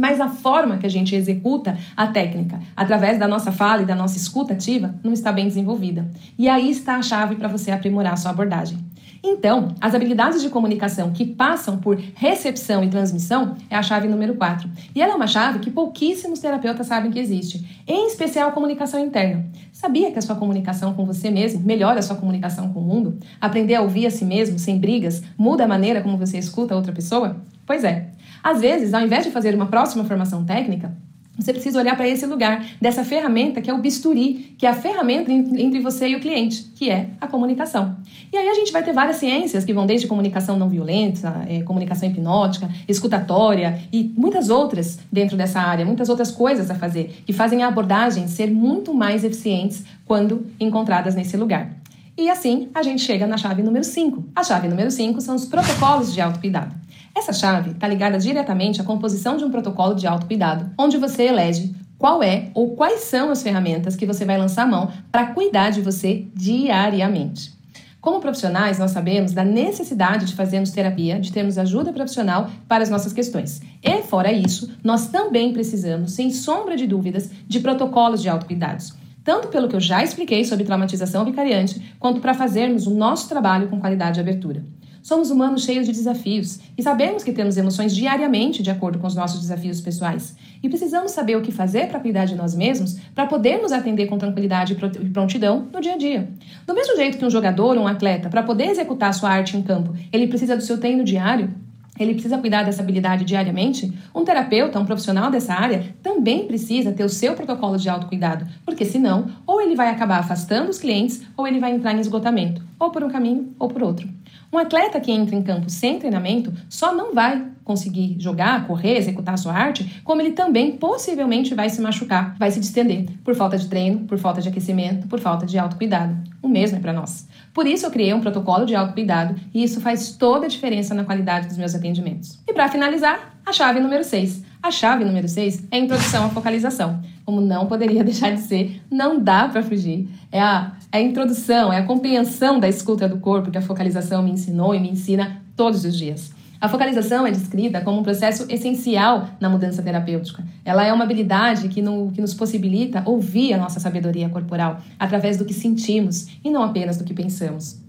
mas 0.00 0.18
a 0.18 0.28
forma 0.28 0.78
que 0.78 0.86
a 0.86 0.90
gente 0.90 1.14
executa 1.14 1.76
a 1.94 2.06
técnica, 2.06 2.58
através 2.74 3.18
da 3.18 3.28
nossa 3.28 3.52
fala 3.52 3.82
e 3.82 3.84
da 3.84 3.94
nossa 3.94 4.16
escuta 4.16 4.54
ativa, 4.54 4.94
não 5.04 5.12
está 5.12 5.30
bem 5.30 5.46
desenvolvida. 5.46 6.10
E 6.38 6.48
aí 6.48 6.70
está 6.70 6.96
a 6.96 7.02
chave 7.02 7.36
para 7.36 7.48
você 7.48 7.70
aprimorar 7.70 8.14
a 8.14 8.16
sua 8.16 8.30
abordagem. 8.30 8.78
Então, 9.22 9.74
as 9.78 9.94
habilidades 9.94 10.40
de 10.40 10.48
comunicação 10.48 11.10
que 11.10 11.26
passam 11.26 11.76
por 11.76 12.00
recepção 12.14 12.82
e 12.82 12.88
transmissão 12.88 13.56
é 13.68 13.76
a 13.76 13.82
chave 13.82 14.08
número 14.08 14.34
4. 14.36 14.70
E 14.94 15.02
ela 15.02 15.12
é 15.12 15.14
uma 15.16 15.26
chave 15.26 15.58
que 15.58 15.70
pouquíssimos 15.70 16.38
terapeutas 16.38 16.86
sabem 16.86 17.10
que 17.10 17.18
existe, 17.18 17.82
em 17.86 18.06
especial 18.06 18.48
a 18.48 18.52
comunicação 18.52 18.98
interna. 18.98 19.44
Sabia 19.70 20.10
que 20.10 20.18
a 20.18 20.22
sua 20.22 20.36
comunicação 20.36 20.94
com 20.94 21.04
você 21.04 21.30
mesmo 21.30 21.60
melhora 21.60 21.98
a 21.98 22.02
sua 22.02 22.16
comunicação 22.16 22.72
com 22.72 22.80
o 22.80 22.82
mundo? 22.82 23.18
Aprender 23.38 23.74
a 23.74 23.82
ouvir 23.82 24.06
a 24.06 24.10
si 24.10 24.24
mesmo 24.24 24.58
sem 24.58 24.78
brigas 24.78 25.22
muda 25.36 25.64
a 25.64 25.68
maneira 25.68 26.00
como 26.00 26.16
você 26.16 26.38
escuta 26.38 26.72
a 26.72 26.76
outra 26.78 26.92
pessoa? 26.92 27.36
Pois 27.66 27.84
é. 27.84 28.08
Às 28.42 28.60
vezes, 28.60 28.94
ao 28.94 29.02
invés 29.02 29.24
de 29.24 29.30
fazer 29.30 29.54
uma 29.54 29.66
próxima 29.66 30.04
formação 30.04 30.44
técnica, 30.44 30.94
você 31.40 31.52
precisa 31.52 31.78
olhar 31.78 31.96
para 31.96 32.06
esse 32.06 32.26
lugar, 32.26 32.64
dessa 32.80 33.02
ferramenta 33.02 33.62
que 33.62 33.70
é 33.70 33.74
o 33.74 33.78
bisturi, 33.78 34.54
que 34.58 34.66
é 34.66 34.68
a 34.68 34.74
ferramenta 34.74 35.32
entre 35.32 35.80
você 35.80 36.08
e 36.08 36.16
o 36.16 36.20
cliente, 36.20 36.70
que 36.74 36.90
é 36.90 37.08
a 37.20 37.26
comunicação. 37.26 37.96
E 38.30 38.36
aí 38.36 38.48
a 38.48 38.54
gente 38.54 38.70
vai 38.70 38.82
ter 38.82 38.92
várias 38.92 39.16
ciências 39.16 39.64
que 39.64 39.72
vão 39.72 39.86
desde 39.86 40.06
comunicação 40.06 40.58
não 40.58 40.68
violenta, 40.68 41.44
é, 41.48 41.62
comunicação 41.62 42.08
hipnótica, 42.08 42.68
escutatória 42.86 43.80
e 43.90 44.12
muitas 44.16 44.50
outras 44.50 44.98
dentro 45.10 45.36
dessa 45.36 45.60
área, 45.60 45.84
muitas 45.84 46.10
outras 46.10 46.30
coisas 46.30 46.70
a 46.70 46.74
fazer, 46.74 47.22
que 47.24 47.32
fazem 47.32 47.62
a 47.62 47.68
abordagem 47.68 48.28
ser 48.28 48.50
muito 48.50 48.92
mais 48.92 49.24
eficientes 49.24 49.84
quando 50.04 50.46
encontradas 50.60 51.14
nesse 51.14 51.36
lugar. 51.36 51.72
E 52.18 52.28
assim 52.28 52.68
a 52.74 52.82
gente 52.82 53.00
chega 53.00 53.26
na 53.26 53.38
chave 53.38 53.62
número 53.62 53.84
5. 53.84 54.24
A 54.36 54.44
chave 54.44 54.68
número 54.68 54.90
5 54.90 55.20
são 55.22 55.34
os 55.34 55.46
protocolos 55.46 56.12
de 56.12 56.20
autocuidado. 56.20 56.74
Essa 57.16 57.32
chave 57.32 57.70
está 57.70 57.88
ligada 57.88 58.18
diretamente 58.18 58.80
à 58.80 58.84
composição 58.84 59.36
de 59.36 59.44
um 59.44 59.50
protocolo 59.50 59.94
de 59.94 60.06
autocuidado, 60.06 60.70
onde 60.78 60.96
você 60.96 61.24
elege 61.24 61.74
qual 61.98 62.22
é 62.22 62.50
ou 62.54 62.74
quais 62.76 63.00
são 63.00 63.30
as 63.30 63.42
ferramentas 63.42 63.94
que 63.94 64.06
você 64.06 64.24
vai 64.24 64.38
lançar 64.38 64.62
a 64.62 64.66
mão 64.66 64.90
para 65.12 65.26
cuidar 65.26 65.70
de 65.70 65.82
você 65.82 66.26
diariamente. 66.34 67.52
Como 68.00 68.20
profissionais, 68.20 68.78
nós 68.78 68.92
sabemos 68.92 69.32
da 69.32 69.44
necessidade 69.44 70.24
de 70.24 70.34
fazermos 70.34 70.70
terapia, 70.70 71.20
de 71.20 71.30
termos 71.30 71.58
ajuda 71.58 71.92
profissional 71.92 72.50
para 72.66 72.82
as 72.82 72.88
nossas 72.88 73.12
questões. 73.12 73.60
E, 73.82 74.02
fora 74.02 74.32
isso, 74.32 74.70
nós 74.82 75.08
também 75.08 75.52
precisamos, 75.52 76.12
sem 76.12 76.30
sombra 76.30 76.76
de 76.76 76.86
dúvidas, 76.86 77.30
de 77.46 77.60
protocolos 77.60 78.22
de 78.22 78.30
autocuidados. 78.30 78.94
Tanto 79.22 79.48
pelo 79.48 79.68
que 79.68 79.76
eu 79.76 79.80
já 79.80 80.02
expliquei 80.02 80.46
sobre 80.46 80.64
traumatização 80.64 81.26
vicariante, 81.26 81.94
quanto 82.00 82.20
para 82.20 82.32
fazermos 82.32 82.86
o 82.86 82.94
nosso 82.94 83.28
trabalho 83.28 83.68
com 83.68 83.78
qualidade 83.78 84.14
de 84.14 84.20
abertura. 84.20 84.64
Somos 85.02 85.30
humanos 85.30 85.64
cheios 85.64 85.86
de 85.86 85.92
desafios 85.92 86.60
e 86.76 86.82
sabemos 86.82 87.24
que 87.24 87.32
temos 87.32 87.56
emoções 87.56 87.94
diariamente 87.94 88.62
de 88.62 88.70
acordo 88.70 88.98
com 88.98 89.06
os 89.06 89.14
nossos 89.14 89.40
desafios 89.40 89.80
pessoais. 89.80 90.36
E 90.62 90.68
precisamos 90.68 91.12
saber 91.12 91.36
o 91.36 91.40
que 91.40 91.50
fazer 91.50 91.88
para 91.88 92.00
cuidar 92.00 92.26
de 92.26 92.34
nós 92.34 92.54
mesmos 92.54 92.98
para 93.14 93.26
podermos 93.26 93.72
atender 93.72 94.06
com 94.06 94.18
tranquilidade 94.18 94.74
e 94.74 95.08
prontidão 95.08 95.66
no 95.72 95.80
dia 95.80 95.94
a 95.94 95.96
dia. 95.96 96.28
Do 96.66 96.74
mesmo 96.74 96.96
jeito 96.96 97.16
que 97.16 97.24
um 97.24 97.30
jogador 97.30 97.76
ou 97.76 97.84
um 97.84 97.86
atleta, 97.86 98.28
para 98.28 98.42
poder 98.42 98.66
executar 98.66 99.14
sua 99.14 99.30
arte 99.30 99.56
em 99.56 99.62
campo, 99.62 99.94
ele 100.12 100.26
precisa 100.26 100.56
do 100.56 100.62
seu 100.62 100.78
treino 100.78 101.02
diário, 101.02 101.50
ele 101.98 102.14
precisa 102.14 102.38
cuidar 102.38 102.62
dessa 102.62 102.82
habilidade 102.82 103.24
diariamente, 103.24 103.92
um 104.14 104.24
terapeuta, 104.24 104.78
um 104.78 104.86
profissional 104.86 105.30
dessa 105.30 105.52
área, 105.52 105.94
também 106.02 106.46
precisa 106.46 106.92
ter 106.92 107.04
o 107.04 107.10
seu 107.10 107.34
protocolo 107.34 107.76
de 107.76 107.90
autocuidado, 107.90 108.46
porque 108.64 108.86
senão, 108.86 109.26
ou 109.46 109.60
ele 109.60 109.76
vai 109.76 109.88
acabar 109.88 110.18
afastando 110.18 110.70
os 110.70 110.78
clientes, 110.78 111.22
ou 111.36 111.46
ele 111.46 111.60
vai 111.60 111.72
entrar 111.72 111.92
em 111.92 112.00
esgotamento, 112.00 112.62
ou 112.78 112.90
por 112.90 113.04
um 113.04 113.10
caminho 113.10 113.54
ou 113.58 113.68
por 113.68 113.82
outro. 113.82 114.08
Um 114.52 114.58
atleta 114.58 115.00
que 115.00 115.12
entra 115.12 115.36
em 115.36 115.42
campo 115.42 115.70
sem 115.70 115.98
treinamento 115.98 116.52
só 116.68 116.92
não 116.92 117.14
vai 117.14 117.46
conseguir 117.62 118.16
jogar, 118.18 118.66
correr, 118.66 118.96
executar 118.96 119.38
sua 119.38 119.52
arte, 119.52 120.00
como 120.02 120.20
ele 120.20 120.32
também 120.32 120.76
possivelmente 120.76 121.54
vai 121.54 121.70
se 121.70 121.80
machucar, 121.80 122.34
vai 122.36 122.50
se 122.50 122.58
distender 122.58 123.06
por 123.22 123.36
falta 123.36 123.56
de 123.56 123.68
treino, 123.68 124.00
por 124.00 124.18
falta 124.18 124.42
de 124.42 124.48
aquecimento, 124.48 125.06
por 125.06 125.20
falta 125.20 125.46
de 125.46 125.56
autocuidado. 125.56 126.16
O 126.42 126.48
mesmo 126.48 126.78
é 126.78 126.80
para 126.80 126.92
nós. 126.92 127.28
Por 127.54 127.64
isso 127.64 127.86
eu 127.86 127.92
criei 127.92 128.12
um 128.12 128.20
protocolo 128.20 128.66
de 128.66 128.74
autocuidado 128.74 129.36
e 129.54 129.62
isso 129.62 129.80
faz 129.80 130.16
toda 130.16 130.46
a 130.46 130.48
diferença 130.48 130.94
na 130.94 131.04
qualidade 131.04 131.46
dos 131.46 131.56
meus 131.56 131.74
atendimentos. 131.74 132.40
E 132.48 132.52
para 132.52 132.68
finalizar, 132.68 133.36
a 133.46 133.52
chave 133.52 133.78
número 133.78 134.02
6. 134.02 134.44
A 134.62 134.70
chave 134.70 135.04
número 135.04 135.28
6 135.28 135.68
é 135.70 135.76
a 135.76 135.78
introdução 135.78 136.26
à 136.26 136.28
focalização. 136.28 137.00
Como 137.24 137.40
não 137.40 137.66
poderia 137.66 138.02
deixar 138.04 138.34
de 138.34 138.40
ser, 138.40 138.82
não 138.90 139.18
dá 139.18 139.48
para 139.48 139.62
fugir. 139.62 140.08
É 140.32 140.40
a 140.40 140.72
é 140.92 140.98
a 140.98 141.00
introdução, 141.00 141.72
é 141.72 141.78
a 141.78 141.84
compreensão 141.84 142.58
da 142.58 142.68
escuta 142.68 143.08
do 143.08 143.18
corpo 143.18 143.50
que 143.50 143.58
a 143.58 143.62
focalização 143.62 144.22
me 144.22 144.32
ensinou 144.32 144.74
e 144.74 144.80
me 144.80 144.90
ensina 144.90 145.40
todos 145.54 145.84
os 145.84 145.96
dias. 145.96 146.32
A 146.60 146.68
focalização 146.68 147.26
é 147.26 147.30
descrita 147.30 147.80
como 147.80 148.00
um 148.00 148.02
processo 148.02 148.44
essencial 148.48 149.28
na 149.40 149.48
mudança 149.48 149.82
terapêutica. 149.82 150.44
Ela 150.64 150.84
é 150.84 150.92
uma 150.92 151.04
habilidade 151.04 151.68
que, 151.68 151.80
no, 151.80 152.10
que 152.12 152.20
nos 152.20 152.34
possibilita 152.34 153.02
ouvir 153.06 153.54
a 153.54 153.58
nossa 153.58 153.80
sabedoria 153.80 154.28
corporal 154.28 154.80
através 154.98 155.38
do 155.38 155.44
que 155.44 155.54
sentimos 155.54 156.26
e 156.44 156.50
não 156.50 156.62
apenas 156.62 156.98
do 156.98 157.04
que 157.04 157.14
pensamos. 157.14 157.80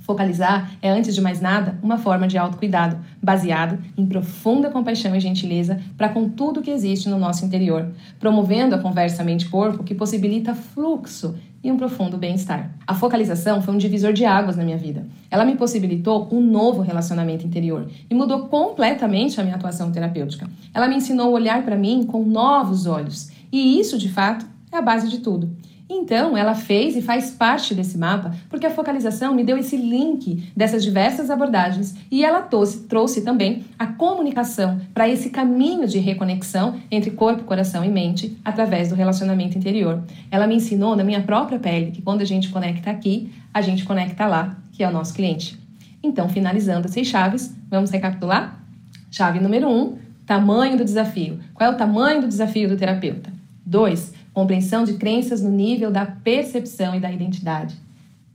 Focalizar 0.00 0.72
é, 0.80 0.88
antes 0.88 1.14
de 1.14 1.20
mais 1.20 1.38
nada, 1.38 1.78
uma 1.82 1.98
forma 1.98 2.26
de 2.26 2.38
autocuidado, 2.38 2.98
baseado 3.22 3.78
em 3.94 4.06
profunda 4.06 4.70
compaixão 4.70 5.14
e 5.14 5.20
gentileza 5.20 5.78
para 5.98 6.08
com 6.08 6.30
tudo 6.30 6.62
que 6.62 6.70
existe 6.70 7.10
no 7.10 7.18
nosso 7.18 7.44
interior, 7.44 7.92
promovendo 8.18 8.74
a 8.74 8.78
conversa 8.78 9.22
mente-corpo 9.22 9.84
que 9.84 9.94
possibilita 9.94 10.54
fluxo 10.54 11.36
e 11.62 11.72
um 11.72 11.76
profundo 11.76 12.16
bem-estar. 12.16 12.70
A 12.86 12.94
focalização 12.94 13.60
foi 13.60 13.74
um 13.74 13.78
divisor 13.78 14.12
de 14.12 14.24
águas 14.24 14.56
na 14.56 14.64
minha 14.64 14.76
vida. 14.76 15.06
Ela 15.30 15.44
me 15.44 15.56
possibilitou 15.56 16.28
um 16.30 16.40
novo 16.40 16.82
relacionamento 16.82 17.46
interior 17.46 17.88
e 18.08 18.14
mudou 18.14 18.46
completamente 18.46 19.40
a 19.40 19.44
minha 19.44 19.56
atuação 19.56 19.90
terapêutica. 19.90 20.48
Ela 20.72 20.88
me 20.88 20.96
ensinou 20.96 21.26
a 21.26 21.30
olhar 21.30 21.64
para 21.64 21.76
mim 21.76 22.04
com 22.04 22.24
novos 22.24 22.86
olhos. 22.86 23.30
E 23.50 23.78
isso, 23.80 23.98
de 23.98 24.08
fato, 24.08 24.46
é 24.70 24.76
a 24.76 24.82
base 24.82 25.08
de 25.08 25.18
tudo. 25.18 25.50
Então, 25.90 26.36
ela 26.36 26.54
fez 26.54 26.96
e 26.96 27.00
faz 27.00 27.30
parte 27.30 27.74
desse 27.74 27.96
mapa 27.96 28.34
porque 28.50 28.66
a 28.66 28.70
focalização 28.70 29.34
me 29.34 29.42
deu 29.42 29.56
esse 29.56 29.76
link 29.76 30.52
dessas 30.54 30.84
diversas 30.84 31.30
abordagens 31.30 31.94
e 32.10 32.22
ela 32.22 32.42
trouxe, 32.42 32.80
trouxe 32.80 33.22
também 33.22 33.64
a 33.78 33.86
comunicação 33.86 34.78
para 34.92 35.08
esse 35.08 35.30
caminho 35.30 35.88
de 35.88 35.98
reconexão 35.98 36.78
entre 36.90 37.10
corpo, 37.12 37.44
coração 37.44 37.82
e 37.82 37.88
mente 37.88 38.36
através 38.44 38.90
do 38.90 38.94
relacionamento 38.94 39.56
interior. 39.56 40.02
Ela 40.30 40.46
me 40.46 40.56
ensinou 40.56 40.94
na 40.94 41.02
minha 41.02 41.22
própria 41.22 41.58
pele 41.58 41.90
que 41.90 42.02
quando 42.02 42.20
a 42.20 42.26
gente 42.26 42.50
conecta 42.50 42.90
aqui, 42.90 43.32
a 43.52 43.62
gente 43.62 43.84
conecta 43.84 44.26
lá, 44.26 44.58
que 44.72 44.84
é 44.84 44.88
o 44.88 44.92
nosso 44.92 45.14
cliente. 45.14 45.58
Então, 46.02 46.28
finalizando 46.28 46.86
as 46.86 46.92
seis 46.92 47.08
chaves, 47.08 47.56
vamos 47.68 47.90
recapitular? 47.90 48.62
Chave 49.10 49.40
número 49.40 49.68
um, 49.68 49.96
tamanho 50.26 50.76
do 50.76 50.84
desafio. 50.84 51.40
Qual 51.54 51.70
é 51.70 51.74
o 51.74 51.76
tamanho 51.76 52.20
do 52.20 52.28
desafio 52.28 52.68
do 52.68 52.76
terapeuta? 52.76 53.32
Dois, 53.64 54.12
compreensão 54.38 54.84
de 54.84 54.94
crenças 54.94 55.42
no 55.42 55.50
nível 55.50 55.90
da 55.90 56.06
percepção 56.06 56.94
e 56.94 57.00
da 57.00 57.10
identidade. 57.10 57.74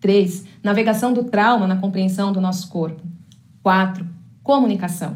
3. 0.01 0.43
Navegação 0.61 1.13
do 1.13 1.23
trauma 1.23 1.65
na 1.65 1.77
compreensão 1.77 2.33
do 2.33 2.41
nosso 2.41 2.67
corpo. 2.67 3.01
4. 3.61 4.05
Comunicação. 4.43 5.15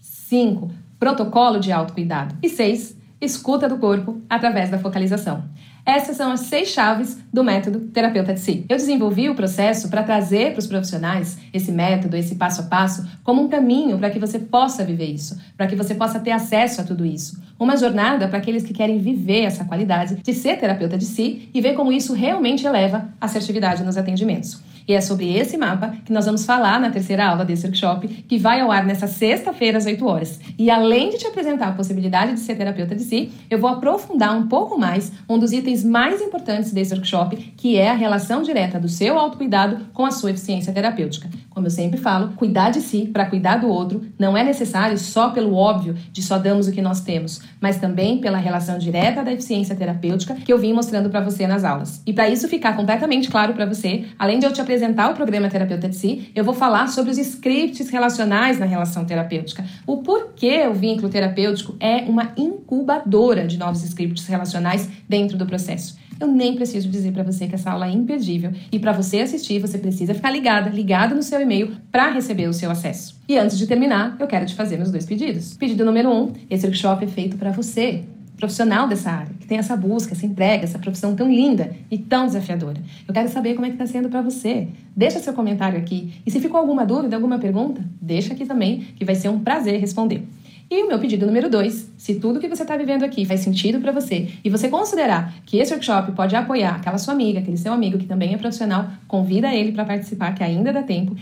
5. 0.00 0.70
Protocolo 0.98 1.60
de 1.60 1.70
autocuidado. 1.70 2.34
E 2.42 2.48
6. 2.48 2.96
Escuta 3.20 3.68
do 3.68 3.78
corpo 3.78 4.20
através 4.28 4.70
da 4.70 4.78
focalização. 4.78 5.44
Essas 5.86 6.16
são 6.16 6.32
as 6.32 6.40
seis 6.40 6.68
chaves 6.68 7.18
do 7.30 7.44
método 7.44 7.80
Terapeuta 7.80 8.32
de 8.32 8.40
Si. 8.40 8.64
Eu 8.68 8.76
desenvolvi 8.76 9.28
o 9.28 9.34
processo 9.34 9.90
para 9.90 10.02
trazer 10.02 10.52
para 10.52 10.60
os 10.60 10.66
profissionais 10.66 11.38
esse 11.52 11.70
método, 11.70 12.16
esse 12.16 12.36
passo 12.36 12.62
a 12.62 12.64
passo, 12.64 13.06
como 13.22 13.42
um 13.42 13.48
caminho 13.48 13.98
para 13.98 14.08
que 14.08 14.18
você 14.18 14.38
possa 14.38 14.82
viver 14.82 15.10
isso, 15.10 15.38
para 15.58 15.66
que 15.66 15.76
você 15.76 15.94
possa 15.94 16.18
ter 16.18 16.30
acesso 16.30 16.80
a 16.80 16.84
tudo 16.84 17.04
isso. 17.04 17.38
Uma 17.58 17.76
jornada 17.76 18.28
para 18.28 18.38
aqueles 18.38 18.62
que 18.62 18.72
querem 18.72 18.98
viver 18.98 19.42
essa 19.42 19.64
qualidade 19.64 20.16
de 20.16 20.32
ser 20.32 20.58
terapeuta 20.58 20.96
de 20.96 21.04
si 21.04 21.50
e 21.52 21.60
ver 21.60 21.74
como 21.74 21.92
isso 21.92 22.14
realmente 22.14 22.66
eleva 22.66 23.10
a 23.20 23.26
assertividade 23.26 23.84
nos 23.84 23.98
atendimentos. 23.98 24.62
E 24.86 24.92
é 24.92 25.00
sobre 25.00 25.34
esse 25.34 25.56
mapa 25.56 25.94
que 26.04 26.12
nós 26.12 26.26
vamos 26.26 26.44
falar 26.44 26.78
na 26.78 26.90
terceira 26.90 27.26
aula 27.26 27.44
desse 27.44 27.64
workshop, 27.64 28.06
que 28.06 28.38
vai 28.38 28.60
ao 28.60 28.70
ar 28.70 28.84
nessa 28.84 29.06
sexta-feira 29.06 29.78
às 29.78 29.86
8 29.86 30.06
horas. 30.06 30.38
E 30.58 30.70
além 30.70 31.08
de 31.08 31.18
te 31.18 31.26
apresentar 31.26 31.68
a 31.68 31.72
possibilidade 31.72 32.34
de 32.34 32.40
ser 32.40 32.54
terapeuta 32.54 32.94
de 32.94 33.02
si, 33.02 33.32
eu 33.48 33.58
vou 33.58 33.70
aprofundar 33.70 34.36
um 34.36 34.46
pouco 34.46 34.78
mais 34.78 35.10
um 35.28 35.38
dos 35.38 35.52
itens 35.52 35.82
mais 35.82 36.20
importantes 36.20 36.70
desse 36.70 36.92
workshop, 36.92 37.36
que 37.56 37.78
é 37.78 37.90
a 37.90 37.94
relação 37.94 38.42
direta 38.42 38.78
do 38.78 38.88
seu 38.88 39.18
autocuidado 39.18 39.86
com 39.94 40.04
a 40.04 40.10
sua 40.10 40.32
eficiência 40.32 40.72
terapêutica. 40.72 41.30
Como 41.48 41.66
eu 41.66 41.70
sempre 41.70 41.98
falo, 41.98 42.32
cuidar 42.36 42.70
de 42.70 42.80
si 42.80 43.08
para 43.10 43.26
cuidar 43.26 43.56
do 43.56 43.68
outro 43.68 44.04
não 44.18 44.36
é 44.36 44.44
necessário 44.44 44.98
só 44.98 45.30
pelo 45.30 45.54
óbvio 45.54 45.94
de 46.12 46.20
só 46.20 46.36
damos 46.36 46.68
o 46.68 46.72
que 46.72 46.82
nós 46.82 47.00
temos, 47.00 47.40
mas 47.58 47.78
também 47.78 48.18
pela 48.18 48.38
relação 48.38 48.76
direta 48.76 49.22
da 49.22 49.32
eficiência 49.32 49.74
terapêutica 49.74 50.34
que 50.34 50.52
eu 50.52 50.58
vim 50.58 50.72
mostrando 50.74 51.08
para 51.08 51.20
você 51.20 51.46
nas 51.46 51.64
aulas. 51.64 52.02
E 52.06 52.12
para 52.12 52.28
isso 52.28 52.48
ficar 52.48 52.76
completamente 52.76 53.30
claro 53.30 53.54
para 53.54 53.64
você, 53.64 54.04
além 54.18 54.38
de 54.38 54.44
eu 54.44 54.52
te 54.52 54.60
apresentar 54.60 54.73
apresentar 54.74 55.12
o 55.12 55.14
programa 55.14 55.48
Terapeuta 55.48 55.88
de 55.88 55.94
Si, 55.94 56.32
eu 56.34 56.42
vou 56.42 56.52
falar 56.52 56.88
sobre 56.88 57.12
os 57.12 57.18
scripts 57.18 57.88
relacionais 57.90 58.58
na 58.58 58.66
relação 58.66 59.04
terapêutica. 59.04 59.64
O 59.86 59.98
porquê 59.98 60.66
o 60.66 60.74
vínculo 60.74 61.08
terapêutico 61.08 61.76
é 61.78 61.98
uma 61.98 62.32
incubadora 62.36 63.46
de 63.46 63.56
novos 63.56 63.84
scripts 63.84 64.26
relacionais 64.26 64.88
dentro 65.08 65.38
do 65.38 65.46
processo. 65.46 65.96
Eu 66.18 66.26
nem 66.26 66.56
preciso 66.56 66.88
dizer 66.88 67.12
para 67.12 67.22
você 67.22 67.46
que 67.46 67.54
essa 67.54 67.70
aula 67.70 67.86
é 67.86 67.90
imperdível 67.90 68.50
e 68.72 68.78
para 68.80 68.92
você 68.92 69.20
assistir, 69.20 69.60
você 69.60 69.78
precisa 69.78 70.12
ficar 70.12 70.30
ligada, 70.30 70.68
ligado 70.70 71.14
no 71.14 71.22
seu 71.22 71.40
e-mail 71.40 71.76
para 71.92 72.10
receber 72.10 72.48
o 72.48 72.52
seu 72.52 72.70
acesso. 72.70 73.20
E 73.28 73.38
antes 73.38 73.56
de 73.56 73.68
terminar, 73.68 74.16
eu 74.18 74.26
quero 74.26 74.44
te 74.44 74.54
fazer 74.54 74.76
meus 74.76 74.90
dois 74.90 75.06
pedidos. 75.06 75.56
Pedido 75.56 75.84
número 75.84 76.10
um: 76.10 76.32
esse 76.50 76.66
workshop 76.66 77.04
é 77.04 77.08
feito 77.08 77.36
para 77.36 77.52
você 77.52 78.02
profissional 78.44 78.86
dessa 78.86 79.10
área, 79.10 79.32
que 79.40 79.46
tem 79.46 79.56
essa 79.56 79.74
busca, 79.74 80.12
essa 80.12 80.26
entrega, 80.26 80.64
essa 80.64 80.78
profissão 80.78 81.14
tão 81.16 81.30
linda 81.30 81.74
e 81.90 81.96
tão 81.96 82.26
desafiadora. 82.26 82.76
Eu 83.08 83.14
quero 83.14 83.28
saber 83.28 83.54
como 83.54 83.64
é 83.64 83.70
que 83.70 83.76
está 83.76 83.86
sendo 83.86 84.10
para 84.10 84.20
você. 84.20 84.68
Deixa 84.94 85.18
seu 85.18 85.32
comentário 85.32 85.78
aqui. 85.78 86.12
E 86.26 86.30
se 86.30 86.40
ficou 86.40 86.60
alguma 86.60 86.84
dúvida, 86.84 87.16
alguma 87.16 87.38
pergunta, 87.38 87.82
deixa 88.00 88.34
aqui 88.34 88.44
também, 88.44 88.86
que 88.96 89.04
vai 89.04 89.14
ser 89.14 89.30
um 89.30 89.40
prazer 89.40 89.80
responder. 89.80 90.22
E 90.70 90.82
o 90.82 90.88
meu 90.88 90.98
pedido 90.98 91.26
número 91.26 91.50
dois, 91.50 91.90
se 91.96 92.14
tudo 92.14 92.40
que 92.40 92.48
você 92.48 92.62
está 92.62 92.76
vivendo 92.76 93.04
aqui 93.04 93.24
faz 93.26 93.40
sentido 93.40 93.80
para 93.80 93.92
você 93.92 94.28
e 94.42 94.48
você 94.48 94.68
considerar 94.68 95.32
que 95.44 95.58
esse 95.58 95.72
workshop 95.72 96.12
pode 96.12 96.34
apoiar 96.34 96.76
aquela 96.76 96.96
sua 96.96 97.12
amiga, 97.12 97.38
aquele 97.38 97.56
seu 97.56 97.72
amigo 97.72 97.98
que 97.98 98.06
também 98.06 98.32
é 98.32 98.38
profissional, 98.38 98.88
convida 99.06 99.54
ele 99.54 99.72
para 99.72 99.84
participar, 99.84 100.34
que 100.34 100.42
ainda 100.42 100.72
dá 100.72 100.82
tempo. 100.82 101.14